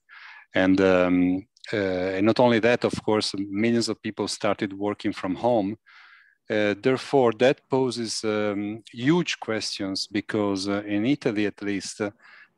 [0.54, 5.36] And, um, uh, and not only that, of course, millions of people started working from
[5.36, 5.78] home.
[6.50, 12.02] Uh, therefore, that poses um, huge questions because uh, in Italy, at least,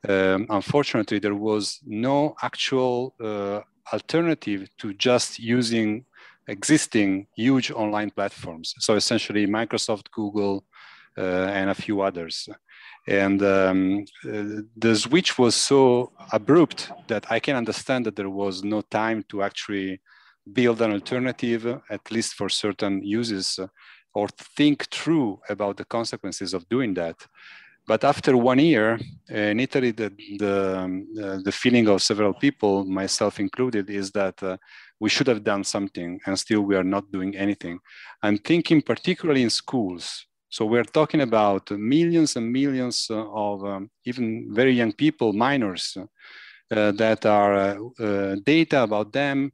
[0.08, 3.62] um, unfortunately, there was no actual uh,
[3.94, 6.06] alternative to just using
[6.48, 8.74] existing huge online platforms.
[8.80, 10.66] So essentially, Microsoft, Google,
[11.18, 11.22] uh,
[11.54, 12.48] and a few others.
[13.08, 18.64] And um, uh, the switch was so abrupt that I can understand that there was
[18.64, 20.02] no time to actually
[20.54, 23.60] build an alternative, at least for certain uses,
[24.14, 24.28] or
[24.58, 27.16] think through about the consequences of doing that.
[27.92, 32.86] But after one year in Italy, the, the, um, uh, the feeling of several people,
[32.86, 34.56] myself included, is that uh,
[35.02, 37.80] we should have done something and still we are not doing anything.
[38.24, 40.26] I'm thinking particularly in schools.
[40.48, 46.94] So we're talking about millions and millions of um, even very young people, minors, uh,
[46.94, 49.52] that are uh, uh, data about them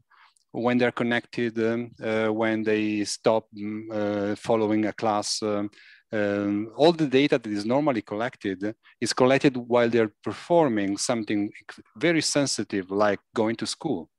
[0.52, 5.72] when they're connected, um, uh, when they stop mm, following a class, um,
[6.14, 11.52] um, all the data that is normally collected is collected while they're performing something
[11.98, 14.10] very sensitive like going to school.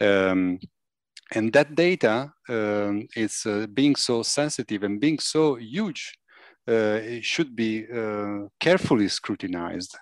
[0.00, 0.58] Um,
[1.32, 6.16] and that data um, is uh, being so sensitive and being so huge,
[6.68, 9.96] uh, it should be uh, carefully scrutinized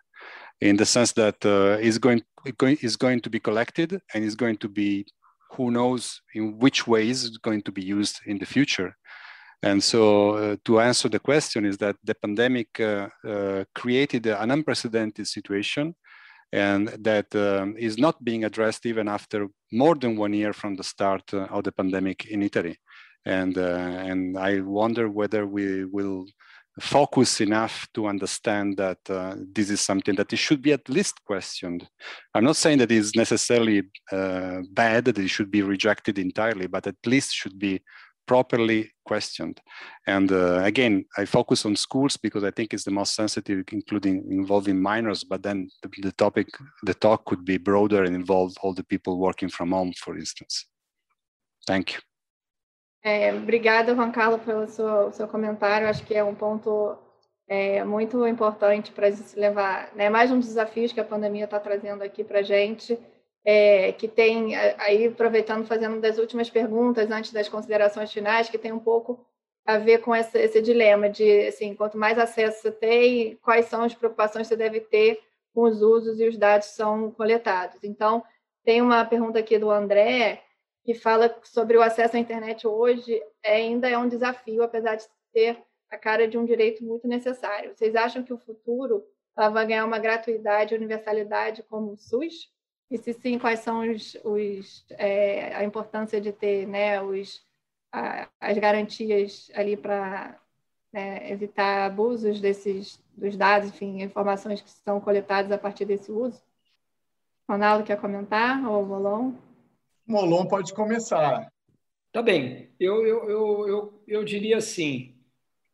[0.61, 2.23] in the sense that uh, is going,
[2.61, 5.07] is going to be collected and is going to be
[5.53, 8.97] who knows in which ways it's going to be used in the future.
[9.63, 14.51] And so uh, to answer the question is that the pandemic uh, uh, created an
[14.51, 15.95] unprecedented situation
[16.53, 20.85] and that um, is not being addressed even after more than one year from the
[20.85, 22.77] start uh, of the pandemic in Italy.
[23.25, 23.63] And, uh,
[24.11, 26.27] and I wonder whether we will
[26.81, 31.25] focus enough to understand that uh, this is something that it should be at least
[31.25, 31.89] questioned.
[32.35, 36.97] I'm not saying that it's necessarily bad, that it should be rejected entirely, but at
[37.07, 37.81] least should be
[38.27, 39.61] properly questioned.
[40.07, 44.25] And uh, again, I focus on schools because I think it's the most sensitive, including
[44.31, 46.49] involving minors, but then the, the topic,
[46.83, 50.67] the talk could be broader and involve all the people working from home, for instance.
[51.67, 52.01] Thank you.
[53.07, 55.87] É, obrigada, Juan Carlos, pelo seu, seu comentário.
[55.87, 56.97] Acho que é um ponto
[57.47, 59.95] é, muito importante para a gente se levar.
[59.95, 60.09] Né?
[60.09, 62.99] Mais um desafio que a pandemia está trazendo aqui para a gente,
[63.45, 68.73] é, que tem, aí aproveitando, fazendo das últimas perguntas, antes das considerações finais, que tem
[68.73, 69.25] um pouco
[69.67, 73.95] a ver com esse dilema de, assim, quanto mais acesso você tem, quais são as
[73.95, 75.21] preocupações que você deve ter
[75.55, 77.83] com os usos e os dados são coletados.
[77.83, 78.23] Então,
[78.65, 80.43] tem uma pergunta aqui do André,
[80.85, 85.59] que fala sobre o acesso à internet hoje ainda é um desafio, apesar de ter
[85.91, 87.75] a cara de um direito muito necessário.
[87.75, 89.03] Vocês acham que o futuro
[89.35, 92.53] vai ganhar uma gratuidade, universalidade como o SUS?
[92.91, 97.43] E se sim, quais são os, os é, a importância de ter né, os,
[97.91, 100.39] a, as garantias ali para
[100.93, 106.43] né, evitar abusos desses dos dados, enfim, informações que são coletadas a partir desse uso?
[107.49, 109.33] Ronaldo quer comentar ou Molon?
[110.07, 111.51] Molon pode começar.
[112.13, 112.71] Tá bem.
[112.79, 115.15] Eu, eu, eu, eu, eu diria assim: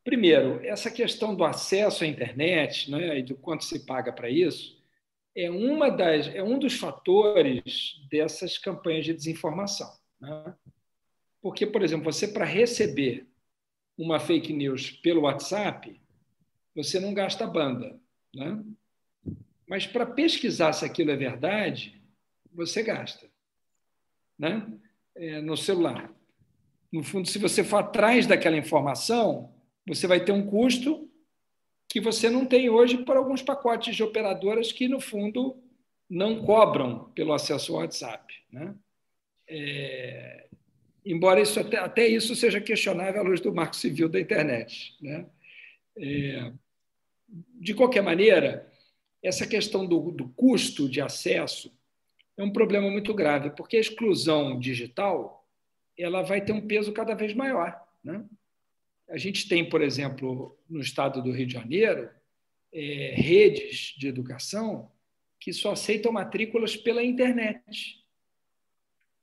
[0.04, 4.79] primeiro, essa questão do acesso à internet né, e do quanto se paga para isso
[5.36, 9.90] é, uma das, é um dos fatores dessas campanhas de desinformação.
[10.20, 10.54] Né?
[11.42, 13.26] Porque, por exemplo, você, para receber
[13.96, 16.00] uma fake news pelo WhatsApp,
[16.74, 17.98] você não gasta banda.
[18.34, 18.62] Né?
[19.68, 22.00] Mas para pesquisar se aquilo é verdade,
[22.52, 23.30] você gasta
[24.40, 24.66] né?
[25.14, 26.10] É, no celular.
[26.90, 29.52] No fundo, se você for atrás daquela informação,
[29.86, 31.09] você vai ter um custo
[31.90, 35.60] que você não tem hoje para alguns pacotes de operadoras que, no fundo,
[36.08, 38.32] não cobram pelo acesso ao WhatsApp.
[38.52, 38.72] Né?
[39.48, 40.46] É,
[41.04, 44.96] embora isso até, até, isso seja questionável à luz do marco civil da internet.
[45.02, 45.26] Né?
[45.98, 46.52] É,
[47.60, 48.72] de qualquer maneira,
[49.20, 51.76] essa questão do, do custo de acesso
[52.36, 55.44] é um problema muito grave, porque a exclusão digital
[55.98, 57.84] ela vai ter um peso cada vez maior.
[58.02, 58.24] Né?
[59.10, 62.08] A gente tem, por exemplo, no estado do Rio de Janeiro,
[62.72, 64.90] é, redes de educação
[65.38, 68.04] que só aceitam matrículas pela internet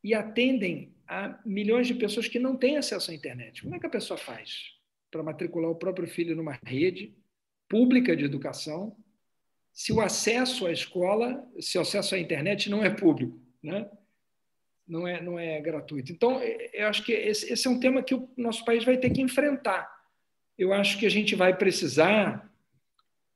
[0.03, 3.61] e atendem a milhões de pessoas que não têm acesso à internet.
[3.63, 4.73] Como é que a pessoa faz
[5.09, 7.15] para matricular o próprio filho numa rede
[7.69, 8.95] pública de educação
[9.71, 13.89] se o acesso à escola, se o acesso à internet não é público, né?
[14.87, 16.11] Não, é, não é gratuito.
[16.11, 16.41] Então,
[16.73, 19.21] eu acho que esse, esse é um tema que o nosso país vai ter que
[19.21, 19.87] enfrentar.
[20.57, 22.49] Eu acho que a gente vai precisar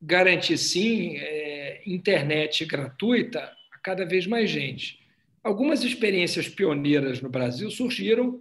[0.02, 5.00] garantir, sim, é, internet gratuita a cada vez mais gente.
[5.44, 8.40] Algumas experiências pioneiras no Brasil surgiram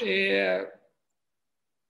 [0.00, 0.70] é,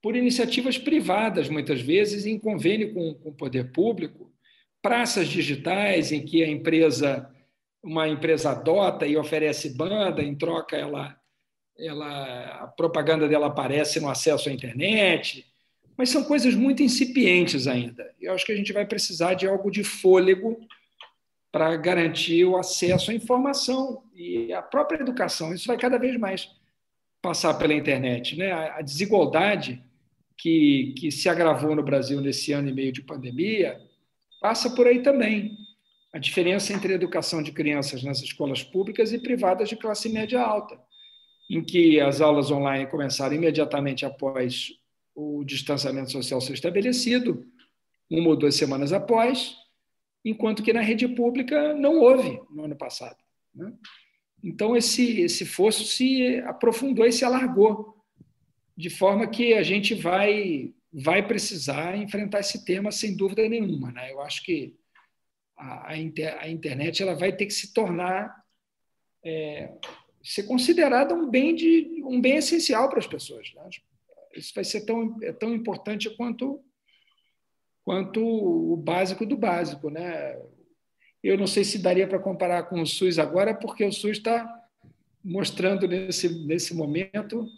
[0.02, 4.32] por iniciativas privadas, muitas vezes, em convênio com, com o poder público,
[4.80, 7.28] praças digitais em que a empresa,
[7.82, 11.16] uma empresa adota e oferece banda, em troca ela,
[11.78, 15.46] ela, a propaganda dela aparece no acesso à internet,
[15.96, 18.12] mas são coisas muito incipientes ainda.
[18.20, 20.58] Eu acho que a gente vai precisar de algo de fôlego
[21.50, 25.54] para garantir o acesso à informação e à própria educação.
[25.54, 26.50] Isso vai cada vez mais
[27.22, 28.36] passar pela internet.
[28.36, 28.52] Né?
[28.52, 29.82] A desigualdade
[30.36, 33.80] que, que se agravou no Brasil nesse ano e meio de pandemia
[34.40, 35.56] passa por aí também.
[36.16, 40.40] A diferença entre a educação de crianças nas escolas públicas e privadas de classe média
[40.40, 40.80] alta,
[41.50, 44.70] em que as aulas online começaram imediatamente após
[45.14, 47.46] o distanciamento social ser estabelecido,
[48.10, 49.56] uma ou duas semanas após,
[50.24, 53.18] enquanto que na rede pública não houve no ano passado.
[53.54, 53.70] Né?
[54.42, 57.94] Então, esse, esse fosso se aprofundou e se alargou,
[58.74, 63.92] de forma que a gente vai vai precisar enfrentar esse tema sem dúvida nenhuma.
[63.92, 64.10] Né?
[64.10, 64.74] Eu acho que
[65.56, 68.44] a, a, inter, a internet ela vai ter que se tornar
[69.24, 69.72] é,
[70.22, 73.52] ser considerada um bem de um bem essencial para as pessoas.
[73.54, 73.68] Né?
[74.34, 76.62] Isso vai ser tão é tão importante quanto
[77.84, 80.36] quanto o básico do básico, né?
[81.22, 84.64] Eu não sei se daria para comparar com o SUS agora, porque o SUS está
[85.22, 87.48] mostrando nesse nesse momento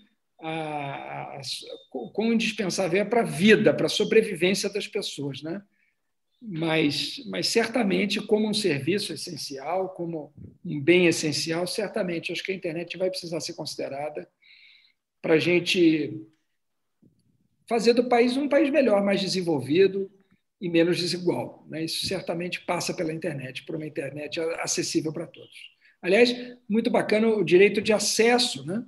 [0.40, 1.40] a, a,
[2.12, 5.42] quão indispensável é para a vida, para a sobrevivência das pessoas.
[5.42, 5.62] Né?
[6.40, 10.32] Mas, mas certamente como um serviço essencial, como
[10.64, 14.28] um bem essencial, certamente acho que a internet vai precisar ser considerada
[15.20, 16.26] para a gente
[17.68, 20.10] fazer do país um país melhor, mais desenvolvido
[20.60, 21.66] e menos desigual.
[21.68, 21.84] Né?
[21.84, 25.76] Isso certamente passa pela internet, por uma internet acessível para todos.
[26.00, 26.34] Aliás,
[26.68, 28.84] muito bacana o direito de acesso, né?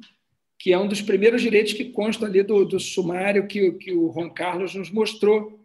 [0.56, 4.12] que é um dos primeiros direitos que consta ali do, do sumário que, que o
[4.12, 5.58] Juan Carlos nos mostrou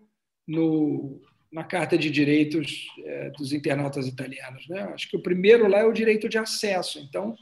[0.47, 1.21] no,
[1.55, 4.67] na Carta de Direitos é, dos Internautas Italianos.
[4.67, 4.81] Né?
[4.93, 7.33] Acho que o primeiro lá é o direito de acesso, então,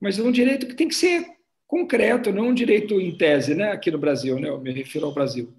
[0.00, 1.24] mas é um direito que tem que ser
[1.64, 3.70] concreto, não um direito em tese, né?
[3.70, 4.48] aqui no Brasil, né?
[4.48, 5.54] eu me refiro ao Brasil.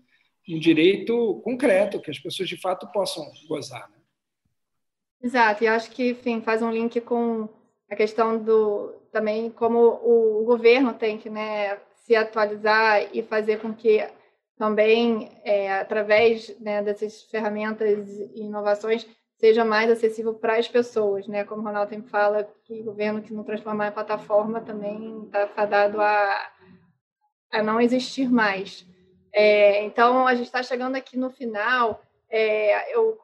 [0.48, 3.90] Um direito concreto, que as pessoas de fato possam gozar.
[3.90, 3.96] Né?
[5.24, 7.48] Exato, e acho que enfim, faz um link com
[7.90, 13.74] a questão do também como o governo tem que né, se atualizar e fazer com
[13.74, 14.06] que
[14.58, 19.06] também é, através né, dessas ferramentas e inovações
[19.38, 21.44] seja mais acessível para as pessoas, né?
[21.44, 25.48] Como o Ronaldo sempre fala, que o governo que não transformar em plataforma também está
[25.48, 26.52] fadado a,
[27.52, 28.88] a não existir mais.
[29.34, 32.02] É, então, a gente está chegando aqui no final.
[32.30, 33.18] É, eu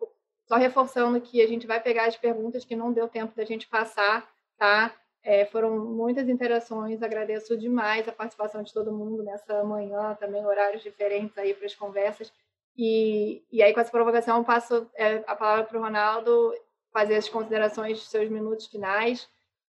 [0.48, 3.68] só reforçando que a gente vai pegar as perguntas que não deu tempo da gente
[3.70, 4.94] passar, tá?
[5.24, 10.82] É, foram muitas interações, agradeço demais a participação de todo mundo nessa manhã, também horários
[10.82, 12.34] diferentes aí para as conversas.
[12.76, 16.54] E, e aí, com essa provocação, passo é, a palavra para o Ronaldo
[16.92, 19.30] fazer as considerações seus minutos finais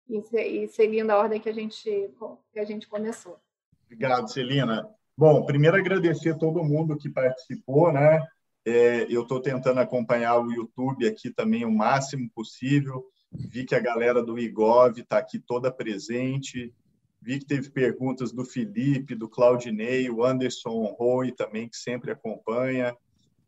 [0.08, 2.12] e, e, seguindo a ordem que a gente,
[2.52, 3.40] que a gente começou.
[3.86, 4.88] Obrigado, Celina.
[5.18, 8.26] Bom, primeiro agradecer a todo mundo que participou, né?
[8.66, 13.06] É, eu estou tentando acompanhar o YouTube aqui também o máximo possível.
[13.32, 16.74] Vi que a galera do IGOV está aqui toda presente.
[17.22, 22.96] Vi que teve perguntas do Felipe, do Claudinei, o Anderson Roy também, que sempre acompanha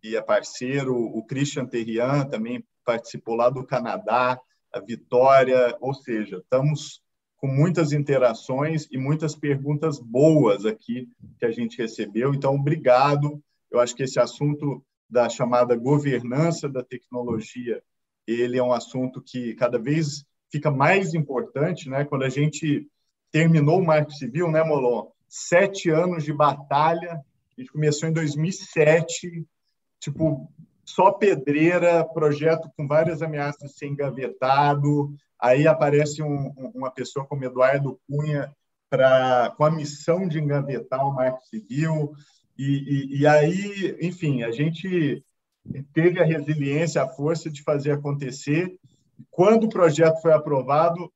[0.03, 0.95] e é parceiro.
[0.95, 4.39] O Christian Terrian também participou lá do Canadá,
[4.73, 5.75] a Vitória.
[5.79, 7.01] Ou seja, estamos
[7.37, 11.07] com muitas interações e muitas perguntas boas aqui
[11.39, 12.33] que a gente recebeu.
[12.33, 13.41] Então, obrigado.
[13.71, 17.81] Eu acho que esse assunto da chamada governança da tecnologia
[18.27, 22.05] ele é um assunto que cada vez fica mais importante, né?
[22.05, 22.87] Quando a gente
[23.31, 25.09] terminou o Marco Civil, né, Molon?
[25.27, 27.13] Sete anos de batalha.
[27.13, 29.45] A gente começou em 2007,
[29.99, 30.51] tipo
[30.83, 35.13] só pedreira, projeto com várias ameaças de ser engavetado.
[35.39, 38.53] Aí aparece um, uma pessoa como Eduardo Cunha
[38.89, 42.13] para com a missão de engavetar o Marco Civil.
[42.57, 45.23] E, e, e aí, enfim, a gente
[45.93, 48.77] teve a resiliência, a força de fazer acontecer.
[49.29, 51.11] Quando o projeto foi aprovado,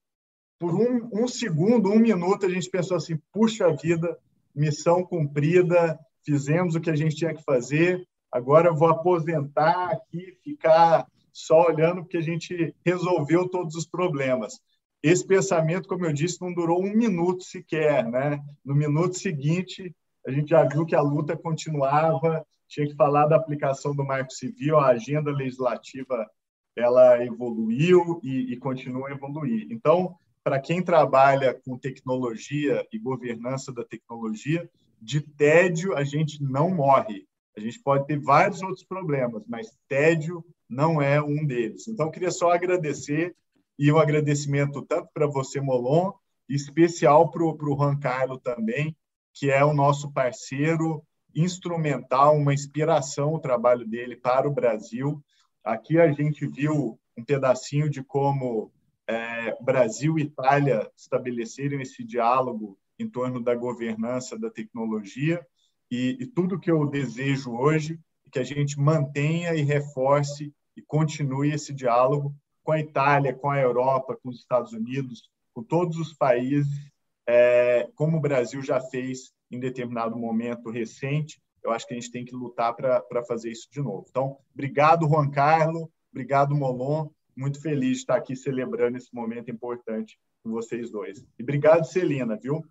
[0.59, 4.17] por um, um segundo, um minuto, a gente pensou assim: puxa vida,
[4.55, 8.07] missão cumprida, fizemos o que a gente tinha que fazer.
[8.31, 14.59] Agora eu vou aposentar aqui, ficar só olhando porque a gente resolveu todos os problemas.
[15.03, 18.41] Esse pensamento, como eu disse, não durou um minuto sequer, né?
[18.63, 19.93] No minuto seguinte,
[20.25, 24.31] a gente já viu que a luta continuava tinha que falar da aplicação do Marco
[24.31, 26.29] Civil, a agenda legislativa
[26.75, 29.67] ela evoluiu e, e continua a evoluir.
[29.69, 34.69] Então, para quem trabalha com tecnologia e governança da tecnologia,
[35.01, 37.25] de tédio a gente não morre.
[37.55, 41.87] A gente pode ter vários outros problemas, mas tédio não é um deles.
[41.87, 43.33] Então, queria só agradecer
[43.77, 46.11] e um agradecimento tanto para você, Molon,
[46.49, 48.95] especial para o Juan Carlo também,
[49.35, 51.03] que é o nosso parceiro
[51.35, 55.21] instrumental, uma inspiração o trabalho dele para o Brasil.
[55.63, 58.71] Aqui a gente viu um pedacinho de como
[59.07, 65.45] é, Brasil e Itália estabeleceram esse diálogo em torno da governança da tecnologia
[65.91, 70.81] e, e tudo que eu desejo hoje é que a gente mantenha e reforce e
[70.81, 72.33] continue esse diálogo
[72.63, 76.89] com a Itália, com a Europa, com os Estados Unidos, com todos os países,
[77.27, 81.41] é, como o Brasil já fez em determinado momento recente.
[81.63, 84.05] Eu acho que a gente tem que lutar para fazer isso de novo.
[84.09, 87.09] Então, obrigado, Juan Carlos, obrigado, Molon.
[87.35, 91.25] Muito feliz de estar aqui celebrando esse momento importante com vocês dois.
[91.39, 92.63] E obrigado, Celina, viu?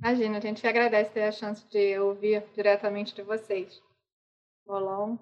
[0.00, 3.80] Imagina, a gente agradece ter a chance de ouvir diretamente de vocês.
[4.66, 5.16] Molon.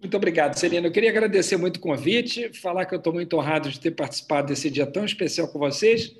[0.00, 0.88] Muito obrigado, Celina.
[0.88, 4.48] Eu queria agradecer muito o convite, falar que eu estou muito honrado de ter participado
[4.48, 6.16] desse dia tão especial com vocês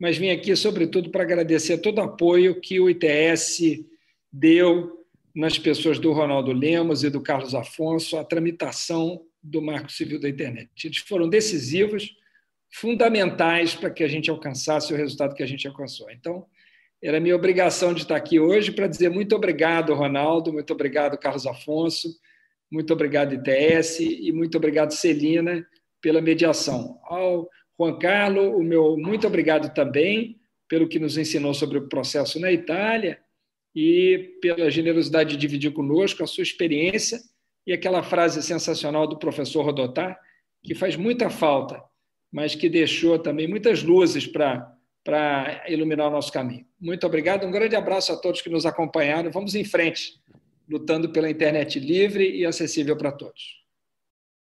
[0.00, 3.84] mas vim aqui, sobretudo, para agradecer todo o apoio que o ITS
[4.32, 5.04] deu
[5.34, 10.28] nas pessoas do Ronaldo Lemos e do Carlos Afonso à tramitação do Marco Civil da
[10.28, 10.70] Internet.
[10.86, 12.16] Eles foram decisivos,
[12.72, 16.10] fundamentais para que a gente alcançasse o resultado que a gente alcançou.
[16.10, 16.46] Então,
[17.02, 21.46] era minha obrigação de estar aqui hoje para dizer muito obrigado, Ronaldo, muito obrigado, Carlos
[21.46, 22.08] Afonso,
[22.70, 25.66] Muito obrigado, ITS, e muito obrigado, Celina,
[26.00, 26.98] pela mediação.
[27.04, 27.50] Ao
[27.80, 30.38] Juan Carlos, o meu muito obrigado também
[30.68, 33.18] pelo que nos ensinou sobre o processo na Itália
[33.74, 37.18] e pela generosidade de dividir conosco a sua experiência
[37.66, 40.18] e aquela frase sensacional do professor Rodotar,
[40.62, 41.82] que faz muita falta,
[42.30, 46.66] mas que deixou também muitas luzes para para iluminar o nosso caminho.
[46.78, 49.30] Muito obrigado, um grande abraço a todos que nos acompanharam.
[49.30, 50.20] Vamos em frente,
[50.68, 53.59] lutando pela internet livre e acessível para todos.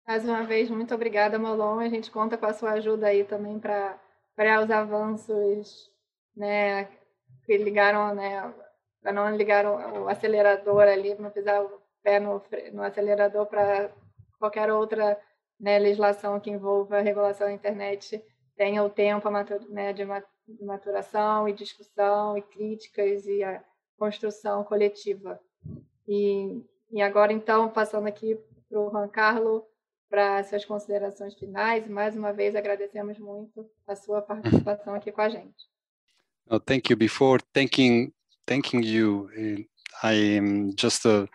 [0.05, 1.79] Mais uma vez, muito obrigada, Molon.
[1.79, 3.97] A gente conta com a sua ajuda aí também para
[4.61, 5.89] os avanços
[6.35, 6.85] né,
[7.45, 8.53] que ligaram, né,
[9.01, 12.41] para não ligar o, acelerador ali, não pisar o pé no,
[12.73, 13.91] no acelerador para
[14.37, 15.17] qualquer outra
[15.59, 18.21] né, legislação que envolva regulação da internet
[18.55, 19.29] tenha o tempo
[19.69, 20.05] né, de
[20.61, 23.63] maturação e discussão e críticas e a
[23.97, 25.39] construção coletiva.
[26.07, 26.61] E,
[26.91, 28.37] e agora, então, passando aqui
[28.69, 29.63] para o Juan Carlos,
[30.13, 31.87] para suas considerações finais.
[31.87, 35.65] Mais uma vez, agradecemos muito a sua participação aqui com a gente.
[36.45, 36.95] Oh, thank you.
[36.95, 38.13] Before thanking
[38.45, 39.65] thanking you, eh,
[40.03, 41.27] I am just a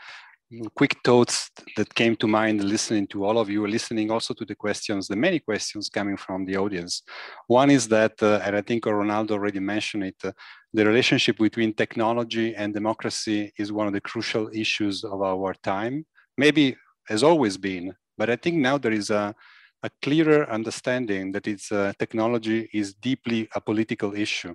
[0.74, 4.55] quick thoughts that came to mind listening to all of you, listening also to the
[4.55, 7.02] questions, the many questions coming from the audience.
[7.48, 10.30] One is that, uh, and I think Ronaldo already mentioned it, uh,
[10.72, 16.06] the relationship between technology and democracy is one of the crucial issues of our time.
[16.36, 16.76] Maybe
[17.09, 19.34] has always been, but I think now there is a,
[19.82, 24.54] a clearer understanding that its uh, technology is deeply a political issue,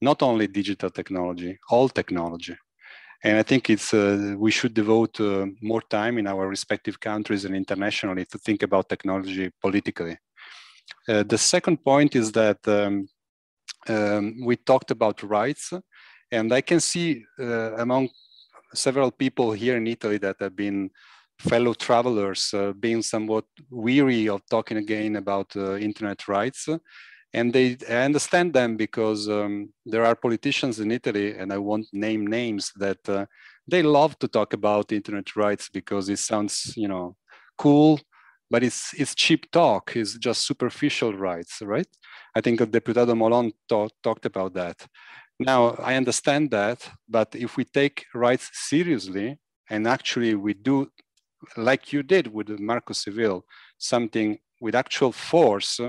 [0.00, 2.56] not only digital technology, all technology.
[3.22, 7.44] And I think it's uh, we should devote uh, more time in our respective countries
[7.44, 10.16] and internationally to think about technology politically.
[11.08, 13.08] Uh, the second point is that um,
[13.88, 15.72] um, we talked about rights,
[16.32, 18.08] and I can see uh, among
[18.74, 20.90] several people here in Italy that have been
[21.40, 26.68] fellow travelers uh, being somewhat weary of talking again about uh, internet rights.
[27.32, 31.86] And they, I understand them because um, there are politicians in Italy, and I won't
[31.92, 33.26] name names, that uh,
[33.66, 37.16] they love to talk about internet rights because it sounds, you know,
[37.56, 38.00] cool,
[38.50, 39.92] but it's it's cheap talk.
[39.94, 41.86] It's just superficial rights, right?
[42.34, 44.84] I think Deputado Molon talk, talked about that.
[45.38, 49.38] Now I understand that, but if we take rights seriously
[49.70, 50.88] and actually we do
[51.56, 53.44] like you did with Marco Civil,
[53.78, 55.80] something with actual force,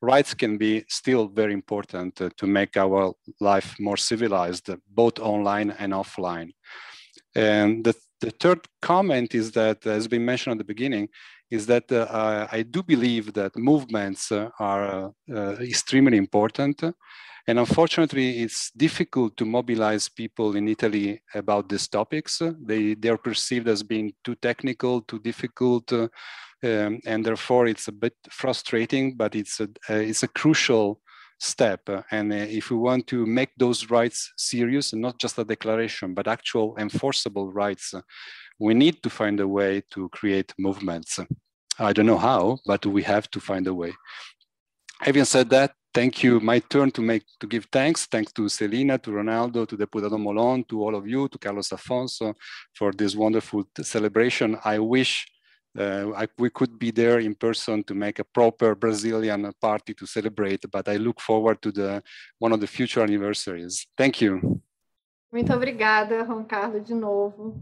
[0.00, 5.92] rights can be still very important to make our life more civilized, both online and
[5.92, 6.52] offline.
[7.34, 11.08] And the, the third comment is that, as been mentioned at the beginning,
[11.50, 16.82] is that uh, I do believe that movements uh, are uh, extremely important.
[17.46, 22.40] And unfortunately, it's difficult to mobilize people in Italy about these topics.
[22.60, 26.08] They, they are perceived as being too technical, too difficult, uh,
[26.62, 31.00] um, and therefore it's a bit frustrating, but it's a, uh, it's a crucial
[31.38, 31.88] step.
[32.10, 36.14] And uh, if we want to make those rights serious, and not just a declaration,
[36.14, 37.94] but actual enforceable rights,
[38.58, 41.18] we need to find a way to create movements.
[41.78, 43.94] I don't know how, but we have to find a way.
[45.00, 46.40] Having said that, thank you.
[46.40, 48.06] My turn to make to give thanks.
[48.06, 52.34] Thanks to Selina, to Ronaldo, to Deputado Molon, to all of you, to Carlos Afonso
[52.74, 54.56] for this wonderful celebration.
[54.64, 55.26] I wish
[55.78, 60.06] uh, I, we could be there in person to make a proper Brazilian party to
[60.06, 62.02] celebrate, but I look forward to the
[62.38, 63.86] one of the future anniversaries.
[63.96, 64.60] Thank you.
[65.32, 67.54] Muito obrigada, Juan Carlos, de novo.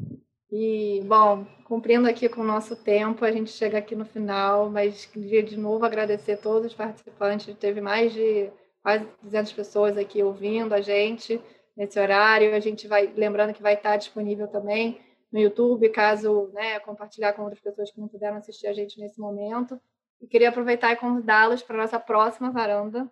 [0.50, 5.04] E, bom, cumprindo aqui com o nosso tempo, a gente chega aqui no final, mas
[5.04, 7.54] queria de novo agradecer todos os participantes.
[7.56, 8.50] Teve mais de
[8.82, 11.40] quase 200 pessoas aqui ouvindo a gente
[11.76, 12.54] nesse horário.
[12.54, 14.98] A gente vai, lembrando que vai estar disponível também
[15.30, 19.20] no YouTube, caso né, compartilhar com outras pessoas que não puderam assistir a gente nesse
[19.20, 19.78] momento.
[20.20, 23.10] E queria aproveitar e convidá-los para a nossa próxima varanda,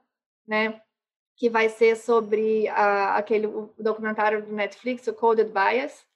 [0.49, 0.81] né,
[1.37, 3.47] que vai ser sobre a, aquele
[3.79, 6.07] documentário do Netflix, o Coded Bias,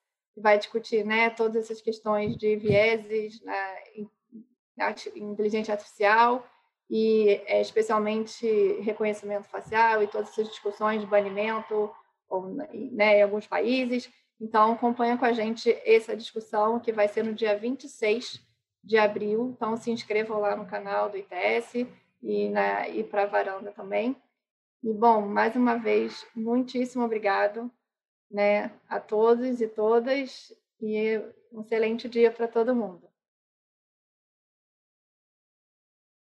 [0.40, 3.76] vai discutir né, todas essas questões de vieses né,
[5.14, 6.46] inteligência artificial
[6.88, 8.46] e é, especialmente
[8.80, 11.90] reconhecimento facial e todas essas discussões de banimento
[12.28, 14.10] ou, né, em alguns países.
[14.40, 18.40] Então, acompanha com a gente essa discussão que vai ser no dia 26
[18.82, 19.52] de abril.
[19.54, 21.86] Então, se inscrevam lá no canal do ITS
[22.22, 24.16] e, na, e para a varanda também.
[24.82, 27.70] E, bom, mais uma vez, muitíssimo obrigado
[28.30, 31.20] né, a todos e todas e
[31.52, 33.09] um excelente dia para todo mundo.